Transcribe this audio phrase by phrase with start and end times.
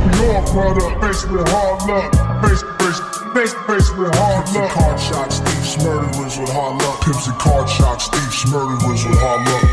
[0.00, 2.08] We all product, faced with hard luck.
[2.40, 3.00] Face, face,
[3.34, 4.72] face, face with hard Pimps and luck.
[4.72, 7.00] card shots, thieves, murderers with hard luck.
[7.04, 9.64] Pimps and card shots, thieves, murderers with hard luck.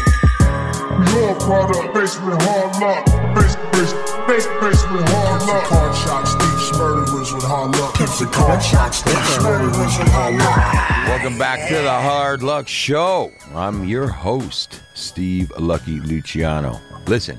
[0.97, 3.08] We all product, faced with hard luck.
[3.40, 3.94] Face, face,
[4.28, 7.94] face, face with hard Pimps and card shots, thieves, murderers with hard luck.
[7.96, 11.07] Pimps and card shots, thieves, murderers with hard luck.
[11.07, 13.31] Welcome back to the Hard Luck Show.
[13.55, 16.81] I'm your host, Steve Lucky Luciano.
[17.07, 17.38] Listen,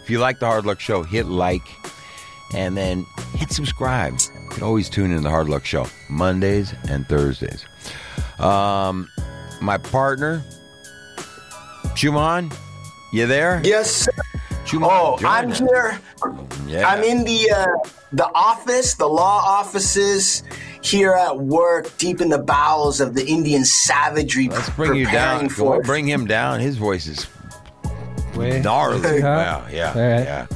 [0.00, 1.66] if you like the Hard Luck Show, hit like
[2.54, 4.14] and then hit subscribe.
[4.14, 7.64] You can always tune in to the Hard Luck Show Mondays and Thursdays.
[8.38, 9.08] Um,
[9.60, 10.42] my partner,
[11.94, 12.52] Chuman,
[13.12, 13.60] you there?
[13.64, 13.90] Yes.
[13.90, 14.10] sir.
[14.64, 15.58] Chuman, Oh, I'm us.
[15.58, 15.98] here.
[16.66, 16.88] Yeah.
[16.88, 17.66] I'm in the uh,
[18.12, 20.42] the office, the law offices
[20.82, 24.48] here at work, deep in the bowels of the Indian savagery.
[24.48, 25.48] Let's bring you down.
[25.48, 26.60] For bring him down.
[26.60, 27.26] His voice is
[28.36, 28.60] Way.
[28.60, 29.22] gnarly.
[29.22, 30.24] Wow, yeah, All right.
[30.24, 30.46] yeah.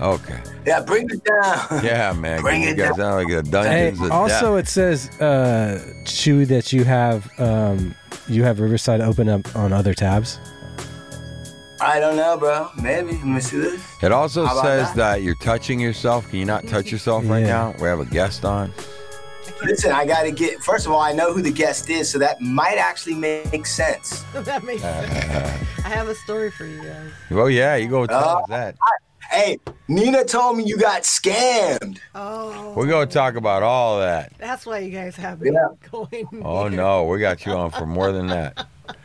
[0.00, 0.40] Okay.
[0.66, 1.84] Yeah, bring it down.
[1.84, 2.40] Yeah, man.
[2.42, 3.14] Bring it guys down.
[3.22, 3.50] like a Hey,
[3.90, 4.64] dungeons of also death.
[4.64, 7.94] it says, uh, Chewy, that you have um,
[8.28, 10.38] you have Riverside open up on other tabs.
[11.80, 12.68] I don't know, bro.
[12.80, 13.12] Maybe.
[13.12, 13.82] Let me see this.
[14.02, 14.96] It also says that?
[14.96, 15.22] that?
[15.22, 16.28] you're touching yourself.
[16.30, 17.72] Can you not touch yourself right Yeah.
[17.72, 17.74] now?
[17.80, 18.72] We have a guest on.
[19.64, 20.62] Listen, I got to get.
[20.62, 24.22] First of all, I know who the guest is, so that might actually make sense.
[24.34, 25.10] that makes sense.
[25.84, 27.10] I have a story for you guys.
[27.30, 28.76] Oh yeah, you go tell Uh, us that.
[29.30, 31.98] Hey, Nina told me you got scammed.
[32.14, 34.32] Oh, We're gonna talk about all that.
[34.38, 35.68] that's why you guys have me Yeah.
[35.90, 36.28] going.
[36.44, 36.76] Oh here.
[36.76, 38.66] no, we got you on for more than that.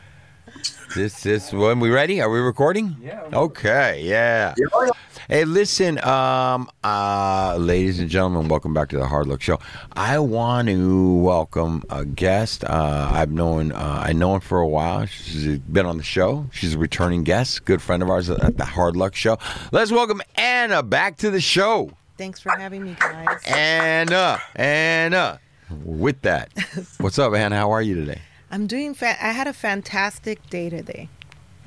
[0.96, 2.20] This this when we ready?
[2.22, 2.96] Are we recording?
[3.00, 3.22] Yeah.
[3.32, 4.54] Okay, yeah.
[4.56, 4.90] Yeah.
[5.30, 9.58] Hey, listen, um, uh, ladies and gentlemen, welcome back to the Hard Luck Show.
[9.92, 12.64] I want to welcome a guest.
[12.64, 15.04] Uh, I've known, uh, I know him for a while.
[15.04, 16.46] She's been on the show.
[16.50, 19.36] She's a returning guest, good friend of ours at the Hard Luck Show.
[19.70, 21.90] Let's welcome Anna back to the show.
[22.16, 23.42] Thanks for having me, guys.
[23.46, 25.40] Anna, Anna.
[25.84, 26.54] With that,
[27.00, 27.54] what's up, Anna?
[27.54, 28.22] How are you today?
[28.50, 28.94] I'm doing.
[28.94, 31.10] Fa- I had a fantastic day today.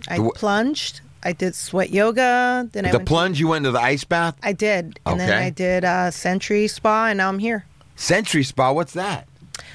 [0.08, 1.02] I plunged.
[1.24, 2.68] I did sweat yoga.
[2.72, 4.36] Then I The went plunge, you went to the ice bath?
[4.44, 7.66] I did, and then I did uh, Century Spa, and now I'm here.
[7.96, 9.28] Century Spa, what's that?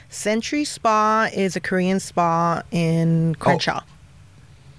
[0.08, 3.80] Century Spa is a Korean spa in Crenshaw,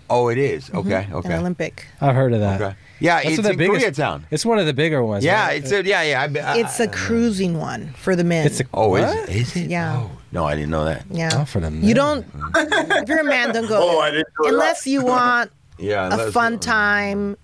[0.10, 0.70] Oh, it is.
[0.74, 1.36] Okay, in okay.
[1.36, 1.86] Olympic.
[2.00, 2.62] I've heard of that.
[2.62, 2.76] Okay.
[3.00, 4.24] Yeah, That's it's the in biggest- Koreatown.
[4.32, 5.24] It's one of the bigger ones.
[5.24, 5.62] Yeah, right?
[5.62, 6.22] it's a, yeah, yeah.
[6.44, 8.46] I, I, It's a cruising one for the men.
[8.48, 9.30] It's a Oh, is what?
[9.30, 9.36] it?
[9.36, 9.70] Is it?
[9.70, 9.98] Yeah.
[10.08, 11.04] Oh, no, I didn't know that.
[11.12, 11.30] yeah.
[11.34, 11.84] Oh, for the men.
[11.84, 12.26] You don't.
[12.56, 13.78] if you're a man, don't go.
[13.82, 14.54] Oh, I didn't know that.
[14.54, 17.38] unless you want Yeah, a that's- fun time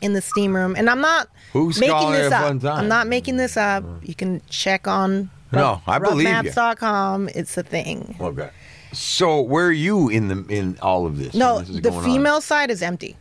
[0.00, 0.74] in the steam room.
[0.76, 2.42] And I'm not Who's making calling this a up.
[2.42, 2.78] fun time?
[2.78, 3.84] I'm not making this up.
[3.84, 3.88] Uh.
[4.02, 6.34] You can check on No, I believe you.
[6.34, 7.30] roughmaps.com.
[7.34, 8.16] It's a thing.
[8.20, 8.50] Okay.
[8.92, 11.34] So where are you in the in all of this?
[11.34, 12.04] No, when this is the going on?
[12.04, 13.16] female side is empty.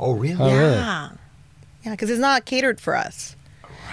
[0.00, 0.36] Oh, really?
[0.40, 0.74] Oh, really?
[0.76, 1.10] Yeah.
[1.84, 3.36] Yeah, because it's not catered for us.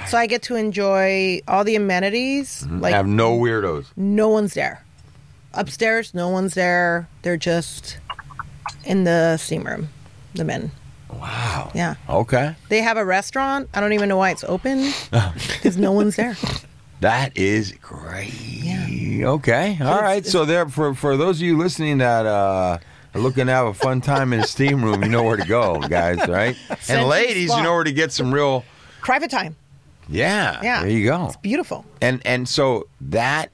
[0.07, 2.63] So I get to enjoy all the amenities.
[2.63, 2.79] Mm-hmm.
[2.79, 3.85] Like I have no weirdos.
[3.95, 4.83] no one's there.
[5.53, 7.07] Upstairs, no one's there.
[7.21, 7.97] They're just
[8.85, 9.89] in the steam room.
[10.33, 10.71] The men.
[11.11, 11.71] Wow.
[11.73, 11.95] Yeah.
[12.09, 12.55] Okay.
[12.69, 13.69] They have a restaurant.
[13.73, 16.35] I don't even know why it's open because no one's there.
[17.01, 18.33] That is great.
[18.41, 19.27] Yeah.
[19.29, 19.77] Okay.
[19.79, 20.25] All it's- right.
[20.25, 22.79] So there for for those of you listening that uh
[23.13, 25.45] are looking to have a fun time in a steam room, you know where to
[25.47, 26.57] go, guys, right?
[26.89, 28.65] And ladies, you know where to get some real
[29.01, 29.55] Private time.
[30.09, 30.59] yeah.
[30.63, 30.81] Yeah.
[30.81, 31.27] There you go.
[31.27, 31.85] It's beautiful.
[32.01, 33.51] And and so that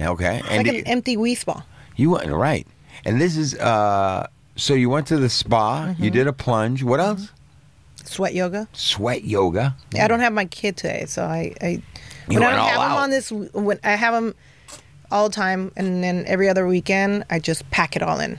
[0.00, 0.40] okay.
[0.50, 1.64] And like it- an empty Wi Spa.
[1.96, 2.66] You went right,
[3.04, 4.26] and this is uh.
[4.56, 5.86] So you went to the spa.
[5.88, 6.04] Mm-hmm.
[6.04, 6.82] You did a plunge.
[6.84, 7.30] What else?
[8.04, 8.68] Sweat yoga.
[8.72, 9.74] Sweat yoga.
[9.98, 11.82] I don't have my kid today, so I, I
[12.28, 12.98] You when I don't have him out.
[12.98, 14.34] on this when I have him
[15.10, 18.38] all the time, and then every other weekend I just pack it all in.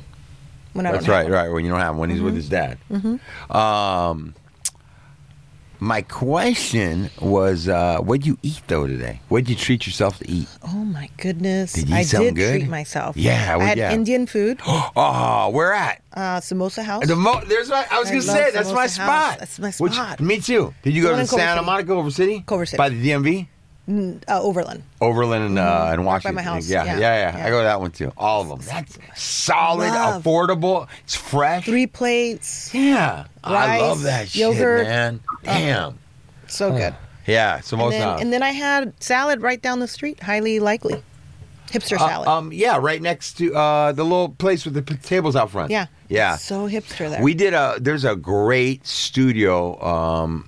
[0.73, 1.31] When I That's right, him.
[1.33, 1.49] right.
[1.49, 2.77] When you don't have him, when he's with his dad.
[3.49, 4.35] Um,
[5.79, 9.21] my question was, uh, what'd you eat though today?
[9.29, 10.47] What'd you treat yourself to eat?
[10.63, 11.73] Oh my goodness!
[11.73, 12.59] Did you eat I something did good?
[12.61, 13.15] treat myself.
[13.17, 13.93] Yeah, I had yeah.
[13.93, 14.59] Indian food.
[14.65, 16.01] Oh, where at?
[16.13, 17.05] Uh, Samosa House.
[17.07, 17.85] The mo- there's my.
[17.91, 19.39] I was I gonna say that's my Samosa spot.
[19.39, 20.19] That's my Which- spot.
[20.21, 20.73] me too.
[20.83, 21.61] Did you go to Santa.
[21.61, 22.43] Monica, Culver City?
[22.45, 22.77] Culver City.
[22.77, 23.47] By the DMV,
[23.87, 24.83] uh, Overland.
[25.01, 26.35] Overland, and uh, and by Washington.
[26.35, 26.67] my house.
[26.67, 27.45] Yeah, yeah, Yeah, yeah, yeah.
[27.45, 28.11] I go to that one too.
[28.17, 28.59] All of them.
[28.61, 30.23] That's solid, Love.
[30.23, 30.87] affordable.
[31.03, 31.65] It's fresh.
[31.65, 32.73] Three plates.
[32.73, 34.87] Yeah, I love that shit, yogurt.
[34.87, 35.19] man.
[35.43, 35.99] Damn.
[36.47, 36.95] So good.
[37.27, 37.89] Yeah, And samosa.
[37.91, 40.19] then, and then I had salad right down the street.
[40.21, 41.01] Highly likely.
[41.71, 42.27] Hipster Uh, salad.
[42.27, 45.71] um, yeah, right next to uh, the little place with the p- tables out front.
[45.71, 45.87] yeah.
[46.09, 46.35] yeah.
[46.37, 47.21] So hipster there.
[47.23, 47.77] We did a.
[47.81, 49.81] There's a great studio.
[49.83, 50.47] Um,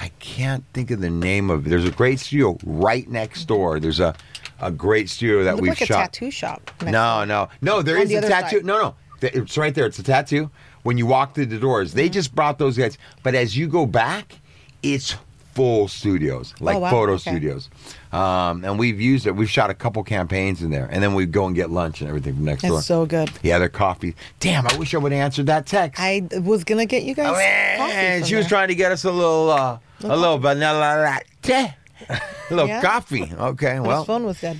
[0.00, 1.66] I can't think of the name of.
[1.66, 1.70] it.
[1.70, 3.78] There's a great studio right next door.
[3.80, 4.14] There's a
[4.62, 6.70] a great studio that we've like a tattoo shop.
[6.84, 7.82] No, no, no.
[7.82, 8.58] There On is the a tattoo.
[8.58, 8.64] side.
[8.66, 8.94] No, no.
[9.22, 9.86] It's right there.
[9.86, 10.50] It's a tattoo.
[10.82, 12.12] When you walk through the doors, they Mm-hmm.
[12.12, 12.96] just brought those guys.
[13.22, 14.38] But as you go back,
[14.82, 15.14] it's
[15.54, 16.90] full studios, like Oh, wow.
[16.90, 17.30] photo Okay.
[17.32, 17.68] studios.
[18.12, 19.34] Um, and we've used it.
[19.36, 22.08] We've shot a couple campaigns in there, and then we go and get lunch and
[22.08, 22.78] everything from next door.
[22.78, 23.30] It's so good.
[23.42, 24.14] yeah, their coffee.
[24.40, 26.00] Damn, I wish I would have answered that text.
[26.00, 27.26] I was gonna get you guys.
[27.28, 27.32] Oh,
[27.78, 31.02] coffee man, from she was trying to get us a little, uh, a little vanilla
[31.02, 31.74] latte,
[32.08, 32.20] a
[32.50, 32.80] little Yeah.
[32.82, 33.30] coffee.
[33.36, 34.58] Okay, His well, phone was dead.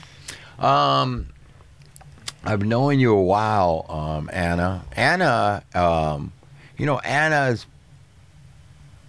[0.58, 1.28] um,
[2.44, 4.82] I've known you a while, um, Anna.
[4.96, 6.32] Anna, um,
[6.78, 7.66] you know, Anna is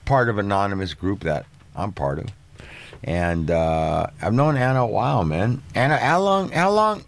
[0.06, 1.46] part of anonymous group that
[1.76, 2.26] I'm part of,
[3.04, 5.62] and uh, I've known Anna a while, man.
[5.76, 6.52] Anna, how long?
[6.52, 7.04] How long?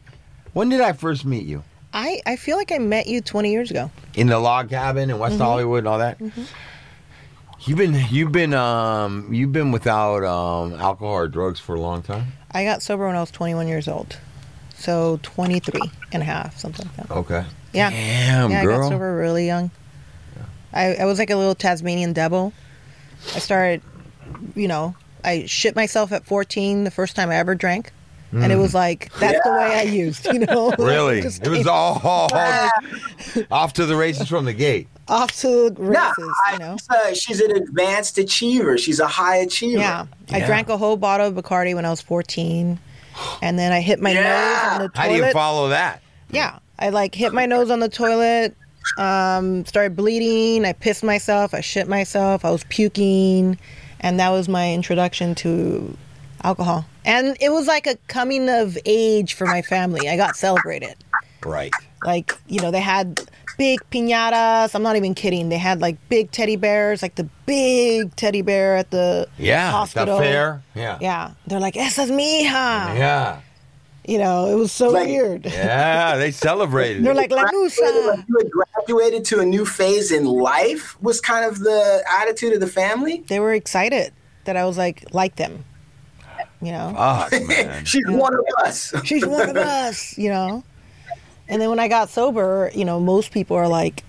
[0.54, 1.64] When did I first meet you?
[1.96, 3.92] I, I feel like I met you 20 years ago.
[4.16, 5.20] in the log cabin in Mm-hmm.
[5.22, 6.18] West Hollywood and all that.
[7.66, 12.02] You've been you've been um you've been without um alcohol or drugs for a long
[12.02, 12.34] time.
[12.52, 14.18] I got sober when I was 21 years old.
[14.76, 15.80] So 23
[16.12, 17.16] and a half, something like that.
[17.16, 17.46] Okay.
[17.72, 17.90] Yeah.
[17.90, 19.72] Damn, yeah, I got sober really young.
[20.74, 22.52] I, I was like a little Tasmanian devil.
[23.36, 23.82] I started,
[24.56, 27.94] you know, I shit myself at 14 the first time I ever drank.
[28.32, 30.72] And it was like, that's the way I used, you know?
[30.72, 30.78] Mm.
[30.84, 31.20] Really?
[31.20, 32.02] It was all
[33.52, 34.88] off to the races from the gate.
[35.08, 36.78] Off to the No, races, I- you know?
[37.10, 38.78] she's, she's an advanced achiever.
[38.78, 39.80] She's a high achiever.
[39.82, 40.06] Yeah.
[40.32, 42.80] I drank a whole bottle of Bacardi when I was 14.
[43.42, 44.22] And then I hit my Yeah.
[44.24, 44.98] nose on the toilet.
[44.98, 46.02] How do you follow that?
[46.32, 48.56] Yeah, I like hit my nose on the toilet,
[48.98, 50.66] um, started bleeding.
[50.66, 51.54] I pissed myself.
[51.54, 52.44] I shit myself.
[52.44, 53.58] I was puking,
[54.00, 55.96] and that was my introduction to
[56.44, 56.86] alcohol.
[57.06, 60.10] And it was like a coming of age for my family.
[60.10, 60.96] I got celebrated.
[61.46, 61.72] Right.
[62.04, 63.22] Like you know, they had
[63.58, 64.74] big piñatas.
[64.76, 65.50] I'm not even kidding.
[65.50, 69.72] They had like big teddy bears, like the big teddy bear at the Yeah.
[69.72, 70.18] hospital.
[70.18, 70.62] The fair.
[70.76, 70.98] Yeah.
[71.02, 73.38] Yeah, they're like, "Esa es mi hija." Yeah.
[74.06, 75.46] You know, it was so Like- weird.
[75.46, 76.18] Yeah.
[76.18, 77.06] They celebrated.
[77.06, 80.98] They're like, "La Graduated- nusa." like you had graduated to a new phase in life
[81.02, 83.24] was kind of the attitude of the family.
[83.28, 84.12] they were excited
[84.46, 85.64] that I was like like them.
[86.62, 87.84] You know, Fuck, man.
[87.92, 88.94] She's one of us.
[89.04, 90.18] she's one of us.
[90.18, 90.64] You know,
[91.54, 94.04] and then when I got sober, you know, most people are like,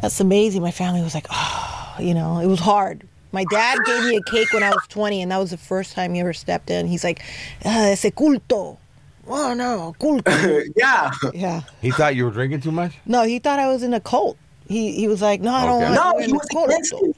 [0.00, 3.02] "That's amazing." My family was like, "Oh, you know, it was hard."
[3.32, 5.92] My dad gave me a cake when I was 20, and that was the first
[5.94, 6.86] time he ever stepped in.
[6.86, 7.20] He's like,
[7.64, 8.78] ah, "Ese culto."
[9.26, 10.64] Oh no, culto.
[10.76, 11.10] yeah.
[11.34, 11.62] yeah.
[11.82, 12.92] He thought you were drinking too much.
[13.06, 14.36] No, he thought I was in a cult.
[14.68, 15.96] He he was like, "No, I don't Okay.
[15.96, 17.16] want No, you he in a was cult." against it.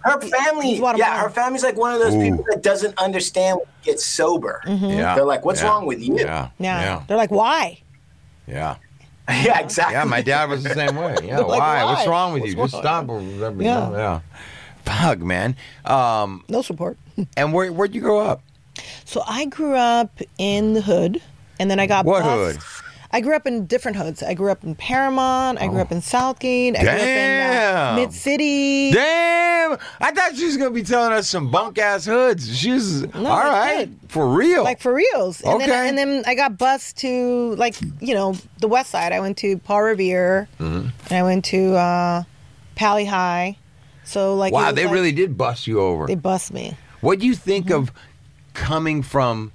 [0.00, 2.22] Her family, yeah, her family's like one of those Ooh.
[2.22, 4.62] people that doesn't understand when you get sober.
[4.66, 5.14] Yeah.
[5.14, 5.68] They're like, "What's Yeah.
[5.68, 6.48] wrong with you?" Yeah.
[6.58, 6.80] Yeah.
[6.80, 7.02] Yeah.
[7.06, 7.78] They're like, "Why?"
[8.48, 8.76] Yeah.
[9.28, 9.92] Yeah, exactly.
[9.94, 11.14] Yeah, my dad was the same way.
[11.22, 11.84] Yeah, Like, why?
[11.84, 12.56] What's wrong with you?
[12.56, 13.04] What's Just wrong?
[13.04, 13.50] stop.
[13.50, 13.90] or Yeah.
[13.90, 14.20] Yeah.
[14.84, 15.54] Fuck, man.
[15.84, 16.96] Um, No support.
[17.36, 18.40] and where where'd you grow up?
[19.04, 21.20] So I grew up in the hood,
[21.60, 22.56] and then I got What hood?
[23.10, 24.22] I grew up in different hoods.
[24.22, 25.58] I grew up in Paramount.
[25.60, 26.76] I grew up in Southgate.
[26.76, 27.94] I grew up in Damn.
[27.94, 28.90] uh, Mid City.
[28.92, 29.78] Damn!
[30.00, 32.54] I thought she was gonna be telling us some bunk ass hoods.
[32.56, 33.98] She was all right good.
[34.10, 34.62] for real.
[34.62, 35.40] Like for reals.
[35.40, 35.66] And Okay.
[35.66, 39.12] then and then I got bused to like, you know, the west side.
[39.12, 40.88] I went to Paul Revere Mm-hmm.
[41.08, 42.22] and I went to uh
[42.74, 43.56] Pali High.
[44.04, 46.06] So like wow, they like- really did bust you over.
[46.06, 46.76] they bust me.
[47.00, 47.74] what do you think Mm-hmm.
[47.74, 47.92] of
[48.54, 49.52] coming from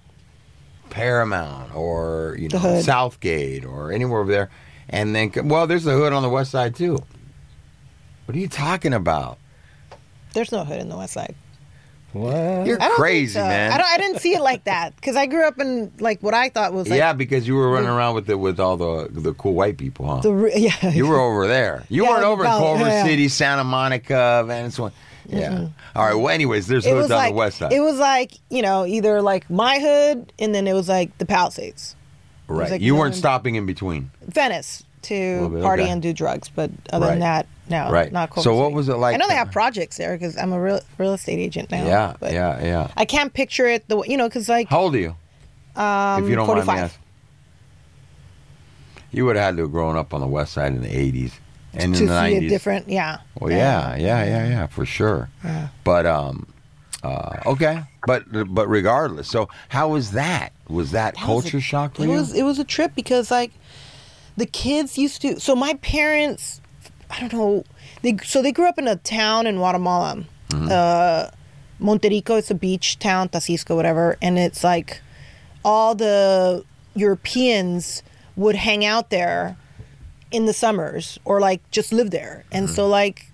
[0.93, 2.79] Paramount or you know.
[2.81, 4.49] Southgate or anywhere over there,
[4.89, 6.99] and then well, there's the hood on the west side too.
[8.25, 9.39] What are you talking about?
[10.33, 11.33] There's no hood in the west side.
[12.11, 12.67] What?
[12.67, 13.43] You're crazy, so.
[13.43, 13.71] man.
[13.71, 16.35] I don't I didn't see it like that because I grew up in like what
[16.35, 19.07] I thought was like yeah, because you were running around with the with all the
[19.09, 20.21] the cool white people, huh?
[20.21, 20.91] the yeah.
[20.91, 21.85] You were over there.
[21.89, 23.03] You Yeah, weren't over in Culver yeah, yeah.
[23.03, 24.93] City, Santa Monica, Venezuela.
[25.27, 25.67] Yeah.
[25.95, 26.13] All right.
[26.15, 27.71] Well, anyways, there's hoods on like the west side.
[27.73, 31.25] it was like you know either like my hood and then it was like the
[31.25, 31.95] Palisades,
[32.47, 32.71] right.
[32.71, 34.11] like you weren't stopping in between.
[34.21, 35.91] Venice to bit, party okay.
[35.91, 38.11] and do drugs, but other than that, no, Right.
[38.11, 38.41] not cool.
[38.43, 40.79] So what was it like I know they have projects there because I'm a real
[40.97, 41.85] real estate agent now.
[41.85, 42.13] Yeah.
[42.19, 42.63] but Yeah.
[42.63, 42.91] Yeah.
[42.97, 45.15] I can't picture it the way you know because like How old are you?
[45.75, 46.79] um, if you don't mind me 45.
[46.79, 46.99] asking.
[49.11, 51.33] You would have had to have grown up on the west side in the 80s
[51.73, 52.45] and to in the see 90s.
[52.45, 53.17] a different yeah.
[53.39, 55.29] Well, yeah, yeah, yeah, yeah, for sure.
[55.43, 55.69] Yeah.
[55.83, 56.47] But um,
[57.03, 60.51] uh, okay, but but regardless, so how was that?
[60.69, 62.11] Was that, That was culture a- shock for it you?
[62.11, 63.51] was it was a trip because like
[64.37, 66.59] the kids used to so my parents
[67.11, 67.63] i don't know
[68.01, 70.67] they so they grew up in a town in guatemala Mm-hmm.
[70.71, 71.27] uh
[71.79, 75.01] Monterrico it's a beach town Taxisco whatever and it's like
[75.63, 76.63] all the
[76.95, 78.01] europeans
[78.35, 79.55] would hang out there
[80.33, 82.75] in the summers or like just live there and Mm-hmm.
[82.75, 83.25] so like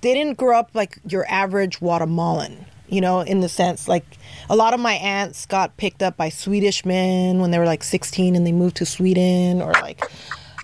[0.00, 4.04] they didn't grow up like your average Guatemalan, you know, in the sense like
[4.50, 7.82] a lot of my aunts got picked up by Swedish men when they were like
[7.84, 10.04] 16 and they moved to Sweden or like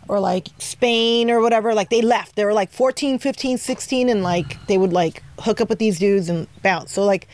[0.08, 1.74] or like Spain or whatever.
[1.74, 2.36] Like they left.
[2.36, 5.98] They were like 14, 15, 16 and like they would like hook up with these
[5.98, 6.92] dudes and bounce.
[6.92, 7.26] So like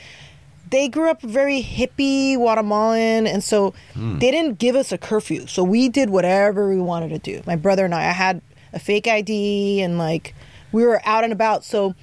[0.70, 4.18] they grew up very hippie Guatemalan, and so Hmm.
[4.18, 5.46] they didn't give us a curfew.
[5.46, 7.42] So we did whatever we wanted to do.
[7.46, 8.40] My brother and I, I had
[8.72, 10.34] a fake ID, and like
[10.72, 11.64] we were out and about.
[11.64, 11.94] So,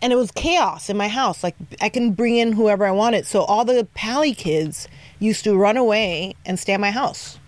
[0.00, 1.42] and it was chaos in my house.
[1.42, 3.26] Like I can bring in whoever I wanted.
[3.26, 4.88] So all the Pali kids
[5.18, 7.38] used to run away and stay at my house,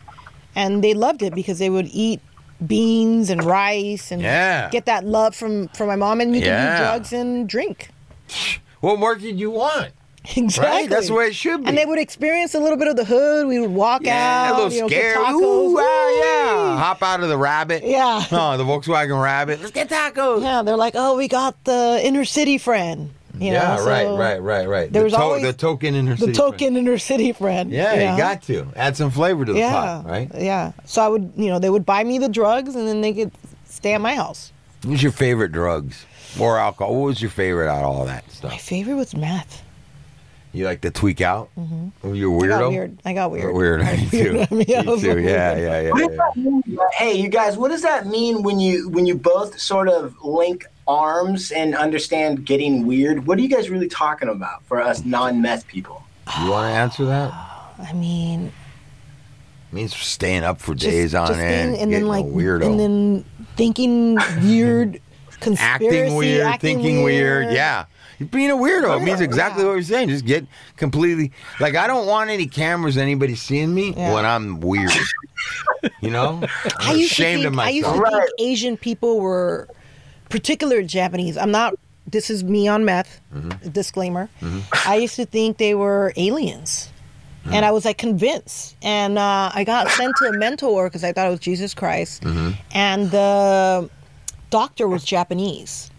[0.54, 2.20] and they loved it because they would eat
[2.66, 4.70] beans and rice and Yeah.
[4.70, 6.56] get that love from from my mom, and you Yeah.
[6.56, 7.88] can do drugs and drink.
[8.80, 9.92] What more did you want?
[10.36, 10.86] Exactly.
[10.88, 11.68] That's the way it should be.
[11.68, 13.46] And they would experience a little bit of the hood.
[13.46, 15.14] We would walk Yeah, out, a little you know, scary.
[15.16, 15.40] tacos.
[15.40, 16.78] Ooh, wow, yeah.
[16.78, 17.84] Hop out of the rabbit.
[17.84, 18.24] Yeah.
[18.32, 19.60] Oh, the Volkswagen Rabbit.
[19.60, 20.42] Let's get tacos.
[20.42, 23.10] Yeah, they're like, oh, we got the inner city friend.
[23.38, 24.90] You yeah, know, right, so right, right, right.
[24.92, 26.78] there the, was always the token inner The token friend.
[26.78, 27.70] inner city friend.
[27.70, 28.12] Yeah, know?
[28.12, 30.30] you got to add some flavor to the yeah, pot, right?
[30.34, 30.72] Yeah.
[30.86, 33.30] So I would, you know, they would buy me the drugs, and then they could
[33.66, 34.52] stay at my house.
[34.82, 36.06] What was your favorite drugs
[36.40, 36.94] or alcohol?
[36.96, 38.52] What was your favorite out of all that stuff?
[38.52, 39.62] My favorite was meth.
[40.56, 41.50] You like to tweak out?
[41.58, 42.14] Mm-hmm.
[42.14, 42.68] You're a I got weirdo.
[42.70, 42.98] weird.
[43.04, 43.54] I got weird.
[43.54, 43.80] Weird.
[43.82, 44.46] Me too.
[44.50, 45.10] I mean, I Me too.
[45.10, 45.60] a Yeah, weirdo.
[45.60, 46.08] yeah, yeah.
[46.08, 46.42] Yeah.
[46.42, 46.78] mean?
[46.96, 50.64] Hey, you guys, what does that mean when you when you both sort of link
[50.88, 53.26] arms and understand getting weird?
[53.26, 56.02] What are you guys really talking about for us non-meth people?
[56.42, 57.32] You want to answer that?
[57.78, 58.52] I mean, it
[59.74, 62.28] means staying up for just, days on just end, being- and getting then like, a
[62.28, 63.24] weirdo, and then
[63.56, 65.00] thinking weird,
[65.40, 67.52] conspiracy, acting weird, acting thinking weird.
[67.52, 67.84] Yeah.
[68.18, 68.96] You're being a weirdo.
[68.98, 69.26] It means Yeah.
[69.26, 70.08] exactly what you're saying.
[70.08, 70.46] Just get
[70.76, 74.14] completely like I don't want any cameras, anybody seeing me Yeah.
[74.14, 74.90] when I'm weird.
[76.00, 76.40] you know?
[76.64, 78.04] I I'm used to ashamed think, of I used myself.
[78.10, 79.68] to think Asian people were
[80.28, 81.36] particular Japanese.
[81.36, 81.74] I'm not.
[82.08, 83.20] This is me on meth.
[83.34, 83.68] Mm-hmm.
[83.70, 84.28] Disclaimer.
[84.86, 86.90] I used to think they were aliens,
[87.44, 87.52] Mm.
[87.54, 88.76] and I was like convinced.
[88.82, 92.22] And uh, I got sent to a mentor because I thought it was Jesus Christ,
[92.22, 92.50] Mm-hmm.
[92.72, 93.90] and the
[94.50, 95.90] doctor was Japanese.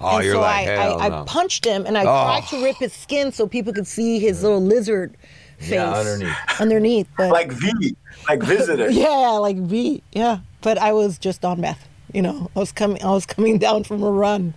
[0.00, 1.22] Oh, and you're so like, I, hell I, no.
[1.22, 2.04] I punched him and I Oh.
[2.04, 5.16] tried to rip his skin so people could see his little lizard
[5.58, 6.36] face Yeah, underneath.
[6.60, 7.96] underneath, but Like V,
[8.28, 8.90] like visitor.
[8.90, 10.02] yeah, like V.
[10.12, 11.88] Yeah, but I was just on meth.
[12.12, 13.02] You know, I was coming.
[13.02, 14.54] I was coming down from a run,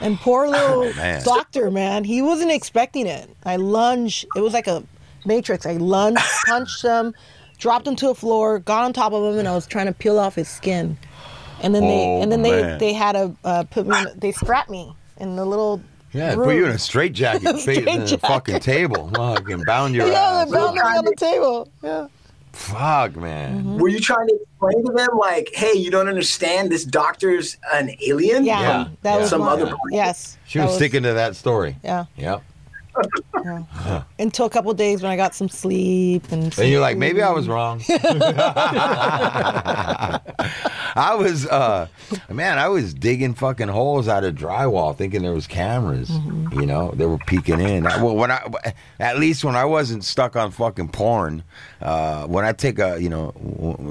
[0.00, 1.22] and poor oh, little Oh, man.
[1.24, 3.30] doctor man, he wasn't expecting it.
[3.44, 4.26] I lunged.
[4.36, 4.82] It was like a
[5.24, 5.64] matrix.
[5.64, 7.14] I lunged, punched him,
[7.58, 9.92] dropped him to the floor, got on top of him, and I was trying to
[9.94, 10.98] peel off his skin.
[11.62, 12.78] And then they Oh, and then man.
[12.78, 13.98] they they had a uh, put me.
[13.98, 15.80] In, they strapped me in the little.
[16.12, 16.44] Yeah, room.
[16.44, 18.20] put you in a straight jacket, face in a Straitjacket.
[18.20, 19.10] fucking table.
[19.14, 20.50] Fucking bound your Yeah, ass.
[20.50, 21.68] they bound me on the table.
[21.82, 22.08] Yeah.
[22.52, 23.58] Fuck, man.
[23.60, 23.78] Mm-hmm.
[23.78, 27.92] Were you trying to explain to them like, hey, you don't understand this doctor's an
[28.04, 28.44] alien?
[28.44, 29.16] Yeah, Yeah, that yeah.
[29.20, 31.76] was Some my- other- Yes, She that was sticking to that story.
[31.84, 32.06] Yeah.
[32.16, 32.42] Yep.
[34.18, 36.56] Until a couple days when I got some sleep and.
[36.58, 37.82] And you're like, maybe I was wrong.
[40.96, 41.86] I was, uh,
[42.28, 46.10] man, I was digging fucking holes out of drywall, thinking there was cameras.
[46.52, 47.86] You know, they were peeking in.
[47.86, 48.42] I- Well, when I,
[48.98, 51.44] at least when I wasn't stuck on fucking porn,
[51.80, 53.32] uh, when I take a, you know,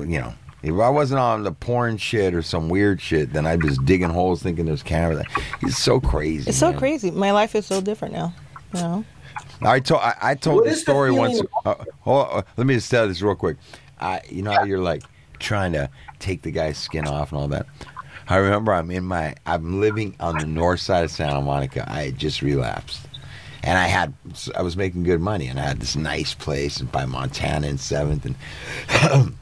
[0.08, 0.34] you know.
[0.62, 4.10] If I wasn't on the porn shit or some weird shit, then I'd just digging
[4.10, 5.24] holes thinking there's cameras.
[5.62, 6.50] It's so crazy.
[6.50, 7.12] It's so crazy.
[7.12, 8.34] My life is so different now.
[8.74, 9.06] Know.
[9.62, 11.42] I told I, I told What this is the story once.
[11.66, 13.58] Uh, hold on, let me just tell this real quick.
[14.00, 15.04] I, you know how you're like
[15.40, 17.66] trying to take the guy's skin off and all that.
[18.28, 21.84] I remember I'm in my I'm living on the north side of Santa Monica.
[21.92, 23.02] I had just relapsed,
[23.64, 24.14] and I had
[24.56, 28.26] I was making good money, and I had this nice place by Montana and Seventh,
[28.26, 28.36] and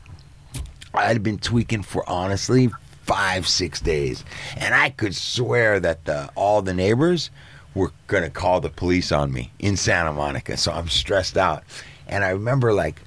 [0.93, 2.69] I had been tweaking for honestly
[3.03, 4.23] five six days,
[4.55, 7.29] and I could swear that the, all the neighbors
[7.77, 10.57] were gonna call the police on me in Santa Monica.
[10.57, 11.63] So I'm stressed out,
[12.07, 13.01] and I remember like.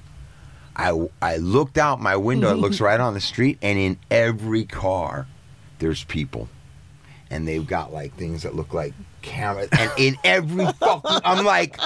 [0.73, 4.63] I, I looked out my window, it looks right on the street, and in every
[4.63, 5.27] car,
[5.79, 6.47] there's people.
[7.29, 9.67] And they've got like things that look like cameras.
[9.77, 11.77] And in every fucking, I'm like,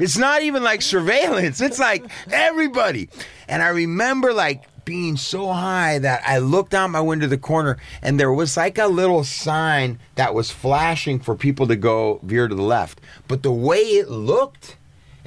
[0.00, 1.60] it's not even like surveillance.
[1.60, 3.08] It's like everybody.
[3.48, 7.76] And I remember like being so high that I looked out my window the corner
[8.00, 12.48] and there was like a little sign that was flashing for people to go veer
[12.48, 13.02] to the left.
[13.28, 14.78] But the way it looked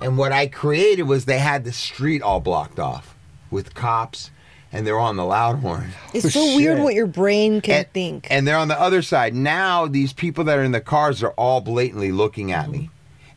[0.02, 3.16] and what I created was they had the street all blocked off
[3.52, 4.32] with cops
[4.72, 5.92] and they're on the loud horn.
[6.12, 8.28] It's oh, so weird what your brain can And, think.
[8.32, 9.36] and they're on the other side.
[9.36, 12.90] Now these people that are in the cars are all blatantly looking at me.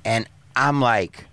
[0.07, 0.27] And
[0.57, 1.27] I'm like,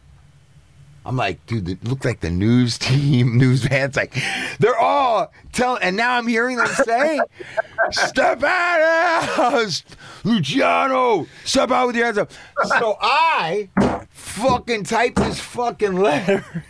[1.06, 4.16] I'm like, dude, it looked like the news team, news van's like,
[4.60, 7.20] they're all telling, and now I'm hearing them say,
[7.92, 9.84] step out,
[10.24, 12.32] Luciano, step out with your hands up.
[12.80, 13.70] So I
[14.10, 16.64] fucking typed this fucking letter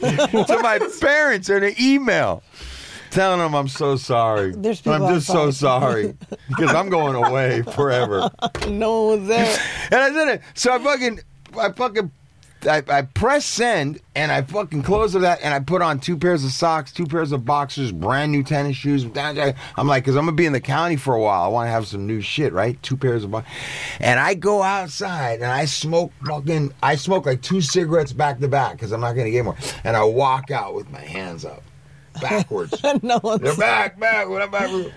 [0.00, 2.42] to my parents in an email.
[3.10, 4.52] Telling them I'm so sorry.
[4.52, 6.16] There's people I'm just so sorry
[6.48, 8.28] because I'm going away forever.
[8.68, 9.58] no one was there.
[9.90, 10.42] And I did it.
[10.54, 11.20] So I fucking,
[11.58, 12.10] I fucking
[12.66, 16.16] I, I press send and I fucking close it that and I put on two
[16.16, 19.06] pairs of socks, two pairs of boxers, brand new tennis shoes.
[19.14, 21.42] I'm like, because I'm gonna be in the county for a while.
[21.42, 22.80] I want to have some new shit, right?
[22.82, 23.44] Two pairs of, bo-
[24.00, 28.48] and I go outside and I smoke fucking, I smoke like two cigarettes back to
[28.48, 29.56] back because I'm not gonna get more.
[29.84, 31.62] And I walk out with my hands up,
[32.20, 32.82] backwards.
[33.02, 34.28] no one's They're back, back.
[34.28, 34.90] What about?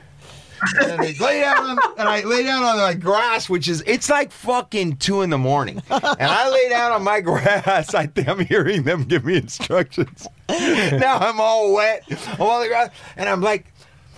[0.82, 4.10] And they lay down, on, and I lay down on my grass, which is it's
[4.10, 7.94] like fucking two in the morning, and I lay down on my grass.
[7.94, 10.28] I, I'm hearing them give me instructions.
[10.50, 13.66] now I'm all wet, I'm on the grass, and I'm like.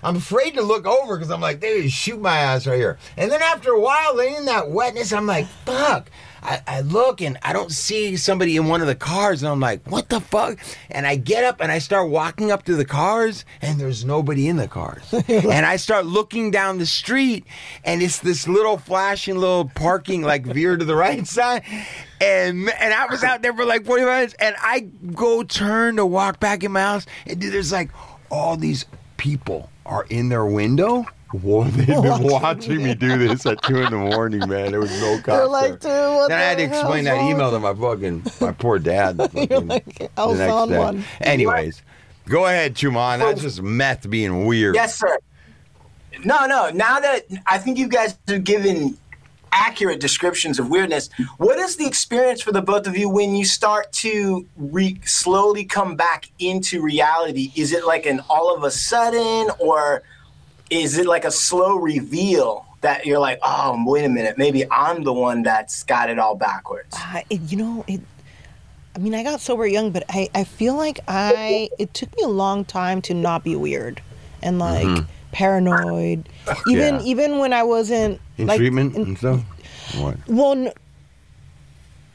[0.04, 2.98] I'm afraid to look over because I'm like, they shoot my ass right here.
[3.18, 6.10] And then after a while, laying in that wetness, I'm like, fuck.
[6.44, 9.60] I, I look and I don't see somebody in one of the cars, and I'm
[9.60, 10.60] like, what the fuck?
[10.90, 14.48] And I get up and I start walking up to the cars, and there's nobody
[14.48, 15.14] in the cars.
[15.28, 17.46] and I start looking down the street,
[17.84, 21.64] and it's this little flashing little parking, like veer to the right side.
[22.20, 24.82] And and I was out there for like 45 minutes, and I
[25.14, 27.92] go turn to walk back in my house, and dude, there's like
[28.30, 28.86] all these
[29.18, 31.06] people are in their window.
[31.34, 34.72] Whoa, they've been watching me do this at two in the morning, man.
[34.72, 36.08] There was no cops You're like, there.
[36.08, 39.18] dude, what then I had to explain that email to my fucking my poor dad.
[39.32, 40.78] fucking like, I the was next on day.
[40.78, 41.04] one.
[41.22, 41.82] Anyways,
[42.28, 43.20] go ahead, Chuman.
[43.20, 44.76] That's just meth being weird.
[44.76, 45.18] Yes, sir.
[46.26, 46.70] No, no.
[46.70, 48.98] Now that I think you guys have given
[49.54, 53.46] accurate descriptions of weirdness, what is the experience for the both of you when you
[53.46, 57.52] start to re- slowly come back into reality?
[57.56, 60.04] Is it like an all of a sudden, or
[60.72, 65.04] is it like a slow reveal that you're like, oh, wait a minute, maybe I'm
[65.04, 66.96] the one that's got it all backwards?
[66.98, 68.02] I, it, you know, it.
[68.96, 71.70] I mean, I got sober young, but I, I feel like I.
[71.78, 74.02] It took me a long time to not be weird,
[74.42, 76.28] and like paranoid.
[76.68, 77.02] Even Yeah.
[77.04, 79.42] even when I wasn't In like, treatment in- and stuff.
[79.98, 80.18] What?
[80.28, 80.72] well, n-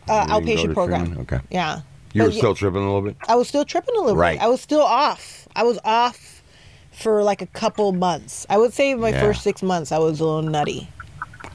[0.09, 1.07] uh, You didn't outpatient program.
[1.07, 1.33] treatment?
[1.33, 1.45] Okay.
[1.51, 1.81] Yeah.
[2.12, 3.16] You were But, yeah, still tripping a little bit.
[3.29, 4.38] I was still tripping a little Right.
[4.38, 4.45] bit.
[4.45, 5.49] I was still off.
[5.57, 6.36] I was off
[6.96, 8.46] for like a couple months.
[8.48, 9.20] I would say my Yeah.
[9.20, 10.88] first six months I was a little nutty.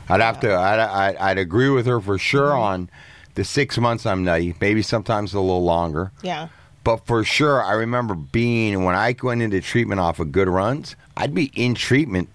[0.10, 0.54] I'd have to.
[0.56, 2.90] I'd, I'd, I'd agree with her for sure on
[3.36, 4.06] the six months.
[4.06, 4.54] I'm nutty.
[4.60, 6.12] Maybe sometimes a little longer.
[6.22, 6.50] Yeah.
[6.84, 10.96] But for sure, I remember being when I went into treatment off of good runs.
[11.16, 12.30] I'd be in treatment,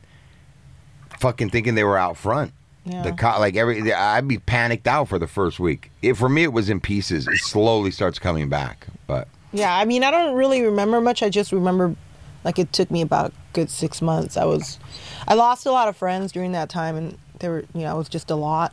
[1.20, 2.52] fucking thinking they were out front.
[2.84, 3.02] Yeah.
[3.02, 5.90] The co- like every, I'd be panicked out for the first week.
[6.02, 7.26] It, for me, it was in pieces.
[7.26, 11.22] It slowly starts coming back, but Yeah, I mean, I don't really remember much.
[11.24, 11.96] I just remember,
[12.46, 14.36] like, it took me about good six months.
[14.36, 14.78] I was,
[15.26, 17.98] I lost a lot of friends during that time, and they were, you know, it
[17.98, 18.72] was just a lot.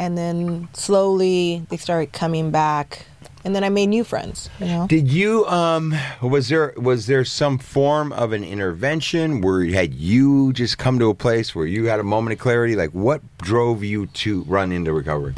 [0.00, 3.06] And then slowly they started coming back,
[3.44, 4.50] and then I made new friends.
[4.58, 9.64] You know, Did you um was there was there some form of an intervention where
[9.64, 12.90] had you just come to a place where you had a moment of clarity like
[12.90, 15.34] what drove you to run into recovery?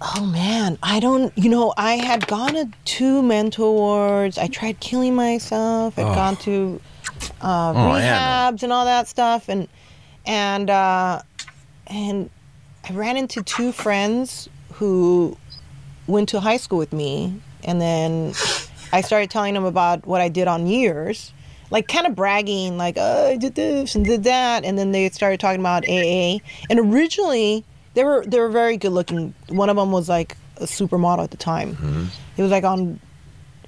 [0.00, 4.38] Oh man, I don't, you know, I had gone to two mental wards.
[4.38, 5.98] I tried killing myself.
[5.98, 6.80] I'd gone to
[7.42, 9.68] uh, Oh, rehabs and all that stuff, and
[10.26, 11.22] and uh,
[11.86, 12.30] and
[12.88, 15.36] I ran into two friends who
[16.06, 18.34] went to high school with me, and then
[18.92, 21.32] I started telling them about what I did on years,
[21.70, 25.08] like kind of bragging, like oh, I did this and did that, and then they
[25.10, 26.38] started talking about AA.
[26.70, 27.64] And originally,
[27.98, 29.34] they were they were very good looking.
[29.48, 31.74] One of them was like a supermodel at the time.
[31.74, 32.04] Mm-hmm.
[32.36, 33.00] He was like on,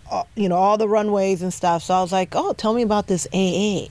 [0.09, 1.83] uh, you know, all the runways and stuff.
[1.83, 3.89] So I was like, oh, tell me about this AA.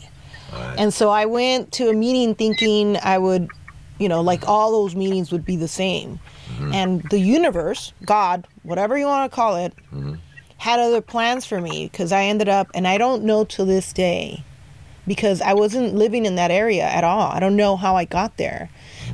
[0.78, 3.50] And so I went to a meeting thinking I would,
[3.98, 6.22] you know, like all those meetings would be the same.
[6.54, 6.74] Mm-hmm.
[6.74, 10.16] And the universe, God, whatever you want to call it, mm-hmm.
[10.56, 13.92] had other plans for me because I ended up, and I don't know to this
[13.92, 14.46] day,
[15.06, 17.30] because I wasn't living in that area at all.
[17.30, 18.70] I don't know how I got there.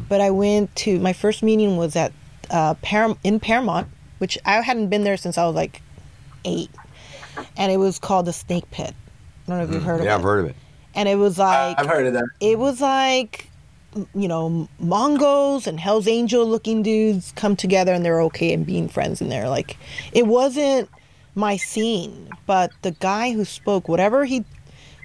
[0.09, 2.11] But I went to, my first meeting was at,
[2.49, 3.87] uh, Param- in Paramount,
[4.19, 5.81] which I hadn't been there since I was like
[6.45, 6.69] eight.
[7.57, 8.93] And it was called the Snake Pit.
[9.47, 10.55] I don't know if you've heard of it Yeah, I've heard of it.
[10.95, 12.25] and it was like I've heard of that.
[12.39, 13.49] it was like
[14.13, 18.89] you know Mongols and hell's angel looking dudes come together and they're okay and being
[18.89, 19.77] friends in there like
[20.11, 20.89] it wasn't
[21.35, 24.43] my scene but the guy who spoke whatever he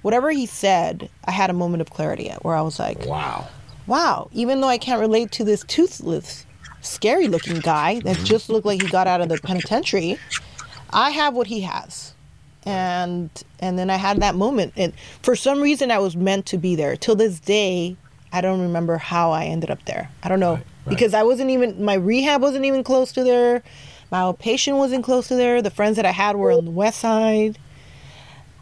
[0.01, 3.47] whatever he said i had a moment of clarity at where i was like Wow.
[3.91, 6.45] Wow even though i can't relate to this toothless
[6.81, 8.25] scary looking guy that mm-hmm.
[8.25, 10.17] just looked like he got out of the penitentiary
[10.93, 12.13] i have what he has.
[12.65, 14.73] And and then i had that moment.
[14.77, 16.95] And for some reason i was meant to be there.
[16.95, 17.95] Till this day
[18.33, 20.09] i don't remember how i ended up there.
[20.23, 20.59] I don't know.
[20.87, 23.63] Because i wasn't even my rehab wasn't even close to there.
[24.11, 25.61] My outpatient wasn't close to there.
[25.61, 27.57] The friends that i had were on the west side.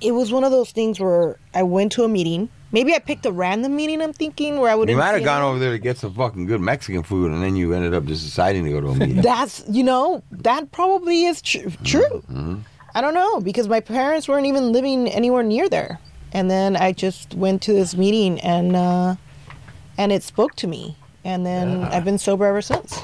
[0.02, 3.26] It was one of those things where i went to a meeting maybe I picked
[3.26, 4.02] a random meeting.
[4.02, 4.90] I'm thinking where I would.
[4.90, 7.56] You might have gone over there to get some fucking good Mexican food, and then
[7.56, 9.22] you ended up just deciding to go to a meeting.
[9.22, 12.24] That's you know that probably is tr- true.
[12.30, 12.60] Mm-hmm.
[12.96, 16.00] I don't know because my parents weren't even living anywhere near there,
[16.34, 19.16] and then I just went to this meeting and uh,
[19.98, 23.00] and it spoke to me, and then I've been sober ever since.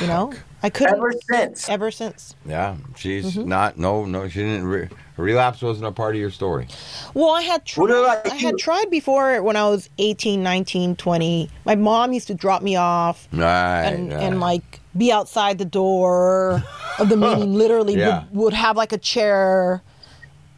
[0.00, 1.68] You know, I couldn't Ever since.
[1.68, 2.34] ever since.
[2.46, 3.48] yeah, she's Mm-hmm.
[3.48, 3.78] not.
[3.78, 4.64] No, no, she didn't.
[4.66, 6.68] Re- relapse wasn't a part of your story.
[7.14, 11.50] Well, I had tried, about I had tried before when I was 18, 19, 20.
[11.64, 13.86] My mom used to drop me off Right.
[13.88, 14.22] and, right.
[14.22, 16.62] and like be outside the door
[16.98, 18.24] of the meeting literally Yeah.
[18.30, 19.82] would, would have like a chair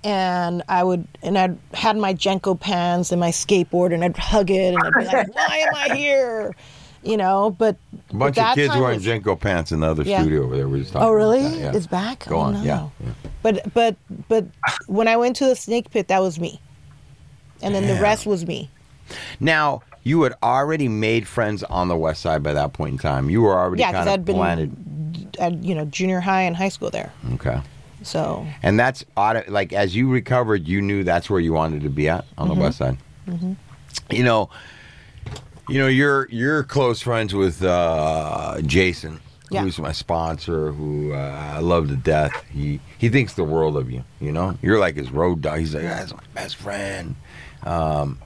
[0.02, 4.50] and I would and I'd had my JNCO pants and my skateboard and I'd hug
[4.50, 6.54] it and I'd be like, Why am I here?
[7.04, 7.76] You know, but
[8.10, 10.20] a bunch of kids wearing was- JNCO pants in the other Yeah.
[10.22, 10.68] studio over there.
[10.68, 11.42] We just talking Oh really?
[11.42, 11.72] Yeah.
[11.74, 12.24] It's back?
[12.26, 12.54] Go Oh, on.
[12.54, 12.62] no.
[12.62, 12.88] Yeah.
[13.04, 13.12] yeah.
[13.42, 13.96] But but
[14.28, 14.46] but
[14.86, 16.60] when I went to the snake pit that was me.
[17.62, 18.70] And then the rest was me.
[19.40, 23.28] Now you had already made friends on the west side by that point in time.
[23.30, 25.36] You were already Yeah, because kind of I'd been planted.
[25.38, 27.12] at you know junior high and high school there.
[27.34, 27.60] Okay.
[28.02, 31.90] So And that's auto, like as you recovered, you knew that's where you wanted to
[31.90, 32.58] be at on Mm-hmm.
[32.58, 32.96] the west side.
[34.10, 34.50] You know,
[35.68, 39.62] you know you're you're close friends with uh, Jason, Yeah.
[39.62, 42.32] who's my sponsor, who uh, I love to death.
[42.50, 44.04] He he thinks the world of you.
[44.20, 45.58] You know, you're like his road dog.
[45.60, 47.16] He's like, that's my best friend.
[47.62, 48.18] Um,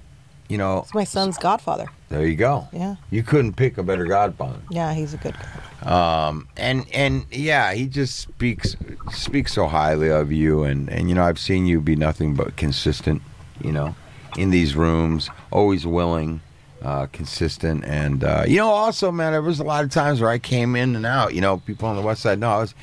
[0.48, 1.86] you know, it's my son's godfather.
[2.08, 2.66] there you go.
[2.72, 2.96] Yeah.
[3.10, 4.60] You couldn't pick a better godfather.
[4.70, 6.28] Yeah, he's a good guy.
[6.28, 8.74] Um, and and yeah, he just speaks
[9.12, 12.56] speaks so highly of you, and and you know I've seen you be nothing but
[12.56, 13.20] consistent,
[13.62, 13.94] you know,
[14.36, 16.40] in these rooms, always willing,
[16.82, 20.30] uh, consistent, and uh, you know also man, there was a lot of times where
[20.30, 21.34] I came in and out.
[21.34, 22.74] You know, people on the west side know I was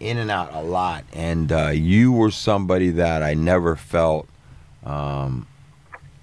[0.00, 4.28] in and out a lot, and uh, you were somebody that I never felt
[4.84, 5.46] um,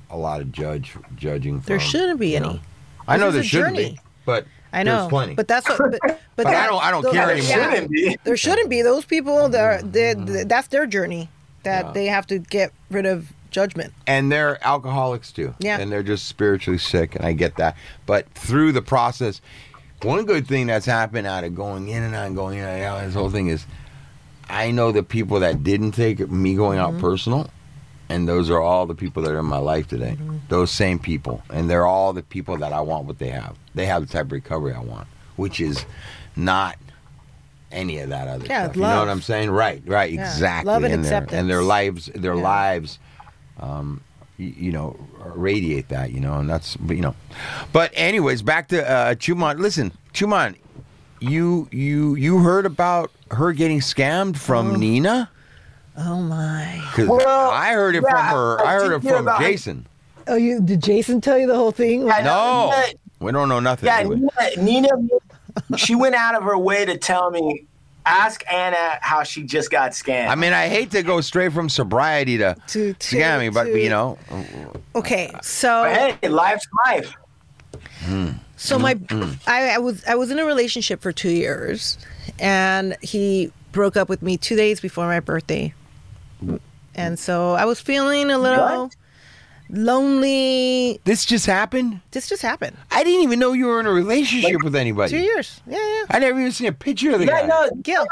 [0.09, 1.59] a lot of judge judging.
[1.61, 2.47] There shouldn't be any.
[2.47, 2.59] know.
[3.07, 3.91] I know there shouldn't journey.
[3.91, 5.35] be, but I know, there's plenty.
[5.35, 5.77] but that's what.
[5.77, 7.71] But, but, But I don't- I don't those- care There anymore.
[7.71, 8.17] shouldn't be.
[8.23, 9.47] There shouldn't be those people.
[9.49, 11.29] That are, they, they- that's their journey.
[11.63, 11.91] That Yeah.
[11.93, 13.93] they have to get rid of judgment.
[14.05, 15.53] and they're alcoholics too.
[15.59, 15.79] Yeah.
[15.79, 17.75] And they're just spiritually sick, and I get that.
[18.05, 19.41] But through the process,
[20.03, 22.83] one good thing that's happened out of going in and out and going in and
[22.83, 23.65] out, this whole thing is
[24.49, 26.95] I know the people that didn't take me going Mm-hmm.
[26.97, 27.49] out personal,
[28.09, 30.17] and those are all the people that are in my life today.
[30.19, 30.37] Mm-hmm.
[30.49, 31.41] Those same people.
[31.49, 33.55] And they're all the people that I want what they have.
[33.73, 35.85] They have the type of recovery I want, which is
[36.35, 36.75] not
[37.71, 38.75] any of that other Yeah, stuff.
[38.75, 39.09] You know what.
[39.09, 39.49] I'm saying?
[39.49, 40.71] Right, right, Yeah, exactly.
[40.71, 41.33] love and their, acceptance.
[41.33, 42.41] and their lives their Yeah.
[42.43, 42.99] lives
[43.59, 44.01] um,
[44.37, 44.95] you, you know,
[45.35, 47.15] radiate that, you know, and that's, but, you know.
[47.71, 49.59] But anyways, back to uh, Chuman.
[49.59, 50.55] Listen, Chumon,
[51.19, 55.29] you you you heard about her getting scammed from Nina?
[55.97, 56.81] Oh my!
[56.91, 58.65] Because Well, I heard it yeah, from her.
[58.65, 59.39] I I heard it from about.
[59.39, 59.85] Jason.
[60.27, 62.05] Oh, you did Jason tell you the whole thing?
[62.07, 63.87] Yeah, No, Nina- we don't know nothing.
[63.87, 64.03] Yeah.
[64.03, 64.89] Nina, Nina,
[65.77, 67.65] she went out of her way to tell me,
[68.05, 70.29] ask Anna how she just got scammed.
[70.29, 73.79] I mean, I hate to go straight from sobriety to, To- to- scamming, but to-
[73.81, 74.17] you know,
[74.95, 77.13] Okay, so but hey, life's life.
[78.57, 81.97] So my, Mm, I, I was I was in a relationship for two years,
[82.39, 85.73] and he broke up with me two days before my birthday,
[86.95, 88.95] and so I was feeling a little What?
[89.69, 90.99] Lonely.
[91.05, 92.01] this just happened.
[92.11, 92.75] This just happened.
[92.91, 95.11] I didn't even know you were in a relationship with anybody.
[95.11, 95.61] Two years.
[95.67, 96.05] Yeah, yeah.
[96.09, 97.47] I never even seen a picture of the Yeah, guy.
[97.47, 98.05] no, Gil.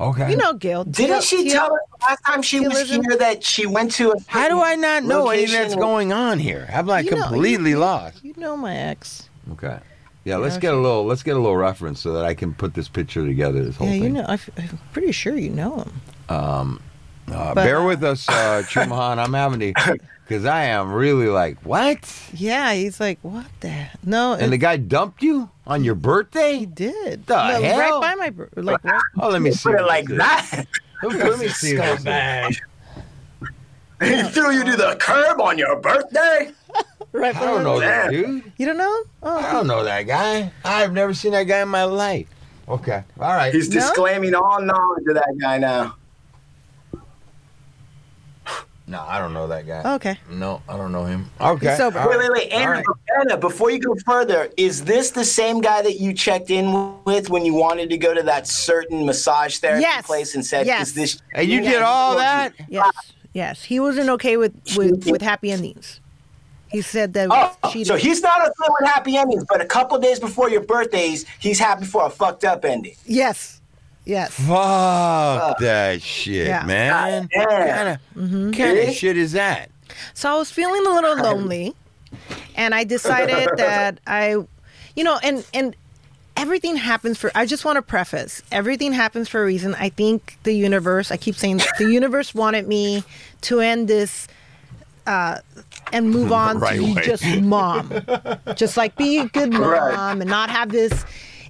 [0.00, 0.30] Okay.
[0.30, 0.84] You know, Gil.
[0.84, 3.66] Didn't Gil- she Gil- tell us last time she Gil was lives here that she
[3.66, 6.68] went to a How do I not know anything that's going on here?
[6.72, 8.24] I'm like You know- completely you- lost.
[8.24, 9.28] You know my ex.
[9.52, 9.78] Okay.
[10.24, 12.52] Yeah, let's know, get a little let's get a little reference so that I can
[12.54, 13.64] put this picture together.
[13.64, 14.02] This whole Yeah, thing.
[14.02, 14.24] you know.
[14.28, 15.92] I f- I'm pretty sure you know him.
[16.28, 16.64] Uh,
[17.26, 19.18] but, bear with us, uh, Chumahan.
[19.18, 22.28] I'm having to because I am really like what?
[22.34, 23.86] Yeah, he's like, what the?
[24.04, 26.58] No, And the guy dumped you on your birthday.
[26.58, 27.24] he did.
[27.26, 28.00] The no, hell?
[28.00, 29.70] Right by my, bir- like, right, Oh, let me see.
[29.70, 30.66] Put it like that.
[31.02, 31.78] Let me see.
[31.78, 32.54] what
[34.00, 36.52] he threw you to the curb on your birthday.
[37.12, 38.52] right I don't know that dude.
[38.58, 39.02] You don't know?
[39.22, 40.52] Oh, I don't know that guy.
[40.64, 42.28] I've never seen that guy in my life.
[42.68, 43.02] Okay.
[43.18, 43.52] All right.
[43.52, 43.80] He's No?
[43.80, 45.96] disclaiming all knowledge of that guy now.
[48.88, 49.82] No, I don't know that guy.
[49.84, 50.18] Oh, okay.
[50.30, 51.30] No, I don't know him.
[51.38, 51.76] Okay.
[51.76, 52.84] So, all Wait, wait, wait, Anna, right.
[53.20, 57.28] Anna, before you go further, is this the same guy that you checked in with
[57.28, 60.06] when you wanted to go to that certain massage therapy Yes.
[60.06, 60.88] place and said, Yes.
[60.88, 62.54] "Is this?" And you did all that?
[62.68, 62.92] Yes,
[63.34, 63.62] yes.
[63.62, 66.00] He wasn't okay with with, with happy endings.
[66.70, 69.98] He said that Oh, she so he's not okay with happy endings, but a couple
[69.98, 72.94] days before your birthdays, he's happy for a fucked up ending.
[73.04, 73.57] yes,
[74.08, 74.34] yes.
[74.34, 76.64] Fuck that shit, Yeah.
[76.64, 77.28] man.
[77.32, 78.50] God What kind of Mm-hmm.
[78.52, 79.70] kind of shit is that?
[80.14, 81.74] So I was feeling a little lonely,
[82.56, 84.36] and I decided that I,
[84.96, 85.76] you know, and and
[86.36, 87.30] everything happens for.
[87.34, 89.74] I just want to preface everything happens for a reason.
[89.76, 91.10] I think the universe.
[91.10, 93.04] I keep saying the universe wanted me
[93.42, 94.26] to end this.
[95.06, 95.38] Uh,
[95.90, 97.02] and move on Right to be way.
[97.02, 97.90] just mom,
[98.56, 100.10] just like be a good mom Right.
[100.20, 101.02] and not have this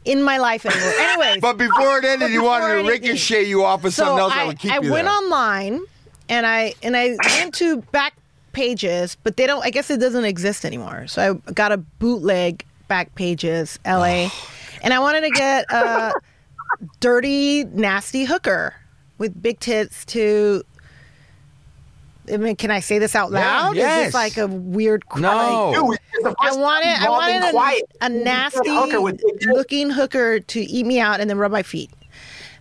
[0.08, 0.92] in my life anymore.
[0.98, 4.36] Anyways, But before it ended, you wanted to ricochet you off of something else I,
[4.38, 4.78] that would keep you.
[4.78, 5.14] I you went there.
[5.14, 5.80] online
[6.28, 8.14] and I and I went to back
[8.52, 9.64] pages, but they don't.
[9.64, 11.06] I guess it doesn't exist anymore.
[11.06, 14.26] So I got a bootleg back pages, L.A.
[14.30, 14.50] Oh,
[14.82, 16.12] and I wanted to get a
[17.00, 18.74] dirty, nasty hooker
[19.18, 20.62] with big tits to.
[22.32, 23.70] I mean, can I say this out Yeah, loud?
[23.72, 24.06] Is yes.
[24.06, 25.02] this like a weird?
[25.16, 25.72] No.
[25.74, 27.82] Dude, it's the I first wanted, I you've all wanted quiet.
[28.00, 29.46] a, a nasty hooker with big tits.
[29.46, 31.90] looking hooker to eat me out and then rub my feet.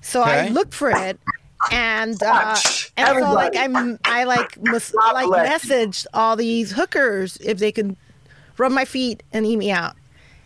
[0.01, 0.49] So I Okay.
[0.51, 1.19] looked for it,
[1.71, 3.55] and uh, Shh, and so like.
[3.57, 7.95] I'm I like mus- Stop like letting- messaged all these hookers if they could
[8.57, 9.95] rub my feet and eat me out.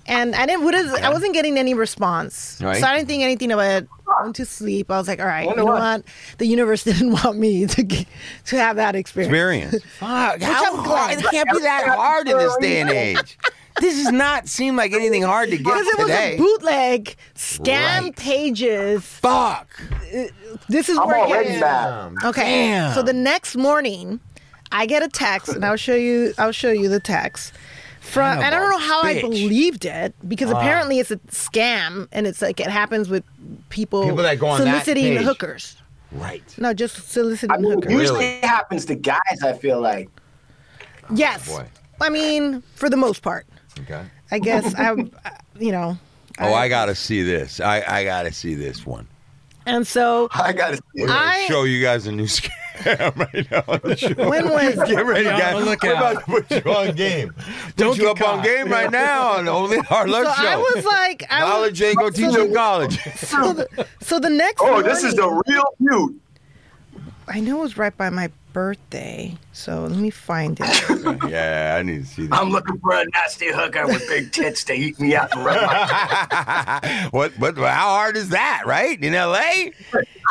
[0.07, 0.63] And I didn't.
[0.63, 0.91] What is?
[0.93, 2.77] I wasn't getting any response, Right.
[2.81, 3.87] so I didn't think anything of it.
[4.23, 4.91] Went to sleep.
[4.91, 6.03] I was like, all right, you know what?
[6.37, 8.07] The universe didn't want me to g-
[8.47, 9.73] to have that experience.
[9.73, 9.85] experience.
[9.99, 10.85] Fuck, how I'm hard?
[10.85, 11.19] glad.
[11.19, 13.37] It can't be that hard in this day and age.
[13.79, 18.01] This does not seem like anything hard to get Because it was a bootleg scam
[18.01, 18.15] Right.
[18.17, 19.79] pages Fuck.
[20.67, 22.13] this is I'm where it already mad.
[22.25, 22.41] Okay.
[22.67, 22.93] Damn.
[22.93, 24.19] So the next morning,
[24.73, 26.33] I get a text, and I'll show you.
[26.37, 27.53] I'll show you the text.
[28.12, 30.58] From and I don't know how I believed it because uh.
[30.58, 33.24] apparently it's a scam, and it's like it happens with
[33.69, 35.26] people, People that go on soliciting page.
[35.26, 35.78] hookers.
[36.12, 36.43] Right.
[36.58, 37.91] No, just soliciting I mean, hookers.
[37.91, 38.39] usually Really?
[38.41, 39.41] happens to guys.
[39.43, 40.10] I feel like.
[41.15, 41.47] yes.
[41.52, 41.67] Oh, boy.
[42.02, 43.45] I mean, for the most part,
[43.80, 44.04] Okay.
[44.32, 44.91] I guess I,
[45.60, 45.97] you know.
[46.39, 47.60] Oh, I gotta see this.
[47.60, 49.06] I, I gotta see this one.
[49.67, 51.04] And so I gotta see.
[51.08, 52.50] I- show you guys a new scam
[52.85, 54.13] right now on the show.
[54.29, 55.65] when was Get ready, Yeah, guys.
[55.65, 56.11] look We're out.
[56.13, 57.33] about to put you on game.
[57.75, 60.37] Don't put you up get on game right now on the Only Our so Luck
[60.37, 60.43] Show.
[60.43, 62.99] I was like, I Knowledge was, ain't gonna teach so, them college.
[63.15, 64.61] so the, so the next.
[64.63, 66.19] Oh, this is the real feud.
[67.27, 71.29] I know it was right by my birthday, so let me find it.
[71.29, 72.35] yeah, I need to see that.
[72.39, 75.29] I'm looking for a nasty hooker with big tits to eat me out.
[75.35, 77.31] and rub my- what?
[77.39, 77.57] What?
[77.57, 78.63] How hard is that?
[78.65, 79.71] Right in L.A.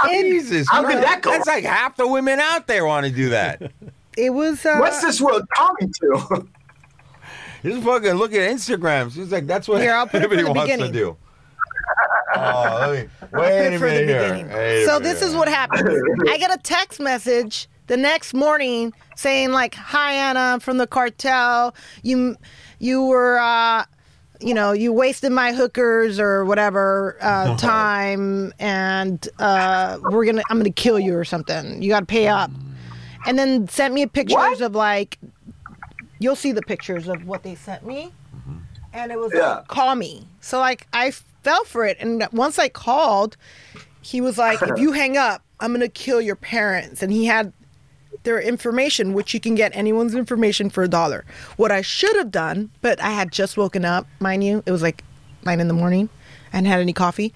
[0.09, 1.07] Jesus, how could Christ.
[1.07, 1.31] that go?
[1.33, 3.71] That's like half the women out there want to do that.
[4.17, 4.65] It was.
[4.67, 6.47] Uh, What's this world coming to?
[7.63, 9.13] Just fucking look at Instagram.
[9.13, 10.93] She's like, that's what Here, I'll put everybody wants beginning.
[10.93, 11.17] to do.
[12.37, 14.23] Oh, let me wait a minute here.
[14.23, 14.49] beginning.
[14.49, 15.89] Wait a So this is what happened.
[16.31, 20.87] I get a text message the next morning saying like, "Hi Anna, I'm from the
[20.87, 21.75] cartel.
[22.03, 22.37] You,
[22.79, 23.85] you were." Uh,
[24.43, 30.57] you know, you wasted my hookers or whatever uh, time, and uh, we're gonna, I'm
[30.57, 31.83] gonna kill you or something.
[31.83, 32.51] You got to pay up.
[33.27, 34.61] And then sent me pictures What?
[34.63, 35.19] of like,
[36.21, 38.13] you'll see the pictures of what they sent me,
[38.95, 39.57] and it was Yeah.
[39.57, 40.27] like, call me.
[40.41, 41.11] So like, I
[41.43, 43.37] fell for it, and once I called,
[44.01, 47.53] he was like, if you hang up, I'm gonna kill your parents, and he had
[48.23, 51.25] their information, which you can get anyone's information for a dollar.
[51.57, 54.83] What I should have done, but I had just woken up, mind you, it was
[54.83, 55.03] like
[55.45, 56.09] nine in the morning.
[56.53, 57.33] and had any coffee.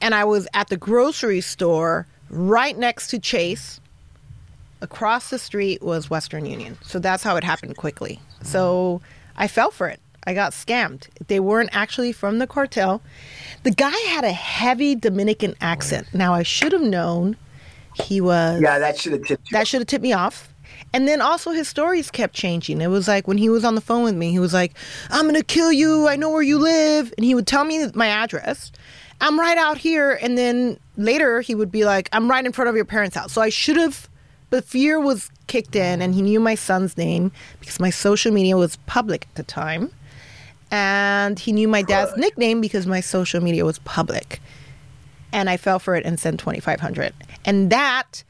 [0.00, 3.80] And I was at the grocery store right next to Chase.
[4.80, 6.76] Across the street was Western Union.
[6.82, 8.20] So that's how it happened quickly.
[8.42, 9.00] So
[9.36, 10.00] I fell for it.
[10.26, 11.06] I got scammed.
[11.28, 13.00] They weren't actually from the cartel.
[13.62, 16.08] The guy had a heavy Dominican accent.
[16.12, 17.36] Now I should have known
[17.94, 20.48] he was yeah, that should have tipped that should have tipped me off.
[20.94, 22.80] And then also his stories kept changing.
[22.80, 24.74] It was like when he was on the phone with me, he was like,
[25.10, 26.08] "I'm gonna kill you.
[26.08, 28.72] I know where you live," and he would tell me my address.
[29.20, 32.68] I'm right out here, and then later he would be like, "I'm right in front
[32.68, 34.08] of your parents' house." So I should have.
[34.50, 38.56] But fear was kicked in, and he knew my son's name because my social media
[38.58, 39.90] was public at the time,
[40.70, 44.42] and he knew my dad's nickname because my social media was public
[45.32, 47.12] and I fell for it and sent 2500
[47.44, 48.22] and that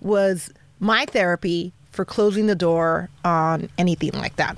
[0.00, 4.56] was my therapy for closing the door on anything like that.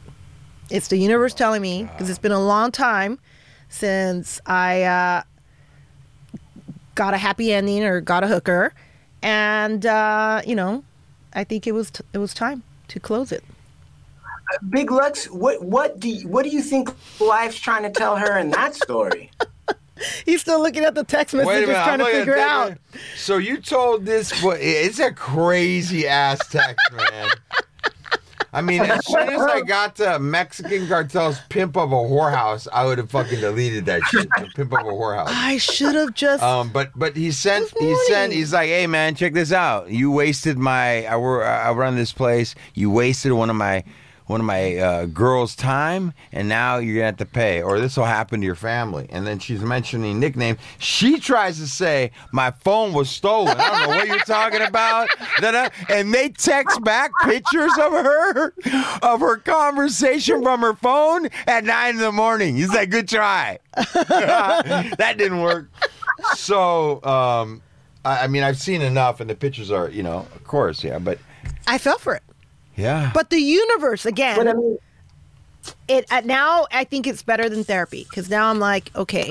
[0.70, 3.18] It's the universe telling me because it's been a long time
[3.68, 5.22] since I uh,
[6.94, 8.72] got a happy ending or got a hooker.
[9.22, 10.84] And uh, you know
[11.32, 13.44] I think it was t- it was time to close it.
[14.68, 18.36] Big Lucks, what what do you, what do you think life's trying to tell her
[18.38, 19.30] in that story?
[20.24, 22.78] he's still looking at the text messages minute, trying I'm to figure out.
[23.16, 24.40] So you told this?
[24.40, 27.28] boy- It's a crazy ass text, man.
[28.52, 32.84] I mean, as soon as I got to Mexican cartel's pimp of a whorehouse, I
[32.84, 34.26] would have fucking deleted that shit.
[34.38, 35.26] The pimp of a whorehouse.
[35.28, 36.42] I should have just.
[36.42, 39.90] Um, but but he sent he sent he's like, hey man, check this out.
[39.90, 42.56] You wasted my I were I run this place.
[42.74, 43.84] You wasted one of my
[44.30, 47.96] one of my uh, girls' time, and now you're gonna have to pay, or this
[47.96, 49.08] will happen to your family.
[49.10, 50.56] And then she's mentioning nickname.
[50.78, 53.56] She tries to say my phone was stolen.
[53.58, 55.08] I don't know what you're talking about.
[55.88, 58.54] And they text back pictures of her
[59.02, 62.54] of her conversation from her phone at nine in the morning.
[62.54, 63.58] He's like, good try.
[63.74, 65.68] that didn't work.
[66.36, 67.62] So, um,
[68.04, 71.00] I, I mean, I've seen enough, and the pictures are, you know, of course, yeah,
[71.00, 71.18] but
[71.66, 72.22] I fell for it.
[72.80, 73.10] Yeah.
[73.14, 74.36] But the universe again.
[74.36, 74.78] But I mean,
[75.88, 79.30] it uh, now I think it's better than therapy because now I'm like, okay,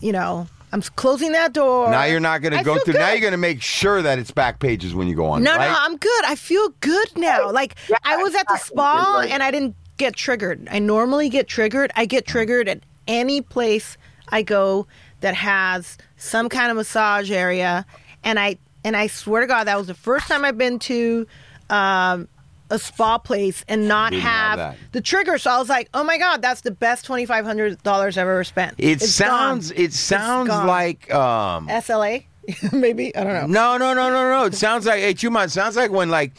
[0.00, 1.90] you know, I'm closing that door.
[1.90, 2.94] now you're not going to go feel through.
[2.94, 5.42] Now you're going to make sure that it's back pages when you go on.
[5.42, 5.68] No, right?
[5.68, 6.24] no, I'm good.
[6.24, 7.50] I feel good now.
[7.50, 8.74] Like Yeah, I was at the exactly.
[8.76, 10.66] spa Like- and I didn't get triggered.
[10.70, 11.92] I normally get triggered.
[11.94, 13.96] I get triggered at any place
[14.30, 14.86] I go
[15.20, 17.86] that has some kind of massage area,
[18.24, 21.26] and I and I swear to God that was the first time I've been to.
[21.70, 22.28] Um,
[22.74, 25.38] a spa place and not Didn't have have, the trigger.
[25.38, 28.28] So I was like, "Oh my god, that's the best twenty five hundred dollars I've
[28.28, 29.70] ever spent." It It's sounds.
[29.70, 29.80] gone.
[29.80, 31.12] It sounds like.
[31.14, 32.24] um SLA,
[32.72, 33.46] maybe I don't know.
[33.46, 34.44] No, no, no, no, no.
[34.46, 35.00] It sounds like.
[35.00, 35.48] Hey, Chuman.
[35.50, 36.32] Sounds like when like.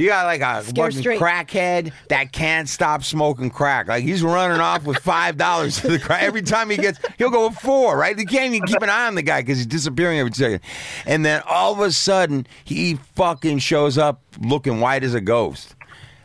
[0.00, 1.20] You got like a Scared fucking straight.
[1.20, 3.88] crackhead that can't stop smoking crack.
[3.88, 6.22] Like he's running off with five dollars to the crack.
[6.22, 7.96] Every time he gets, he'll go with four.
[7.98, 8.18] Right?
[8.18, 10.60] You can't even keep an eye on the guy because he's disappearing every second.
[11.06, 15.74] And then all of a sudden, he fucking shows up looking white as a ghost.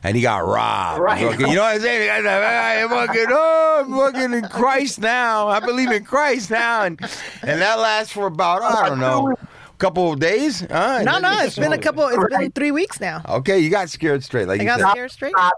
[0.04, 1.02] And he got robbed.
[1.02, 1.20] Right.
[1.26, 2.28] Fucking- you know what I'm saying?
[2.28, 5.48] I, I, I fucking, oh, I'm fucking in Christ now.
[5.48, 6.84] I believe in Christ now.
[6.84, 7.00] And
[7.42, 9.34] and that lasts for about, I don't know,
[9.78, 10.62] couple of days.
[10.62, 11.04] Huh?
[11.04, 12.08] No, no, it's been a couple.
[12.08, 13.22] It's been three weeks now.
[13.28, 14.48] Okay, you got scared straight.
[14.48, 14.92] Like I you got said.
[14.92, 15.34] scared straight.
[15.36, 15.54] stop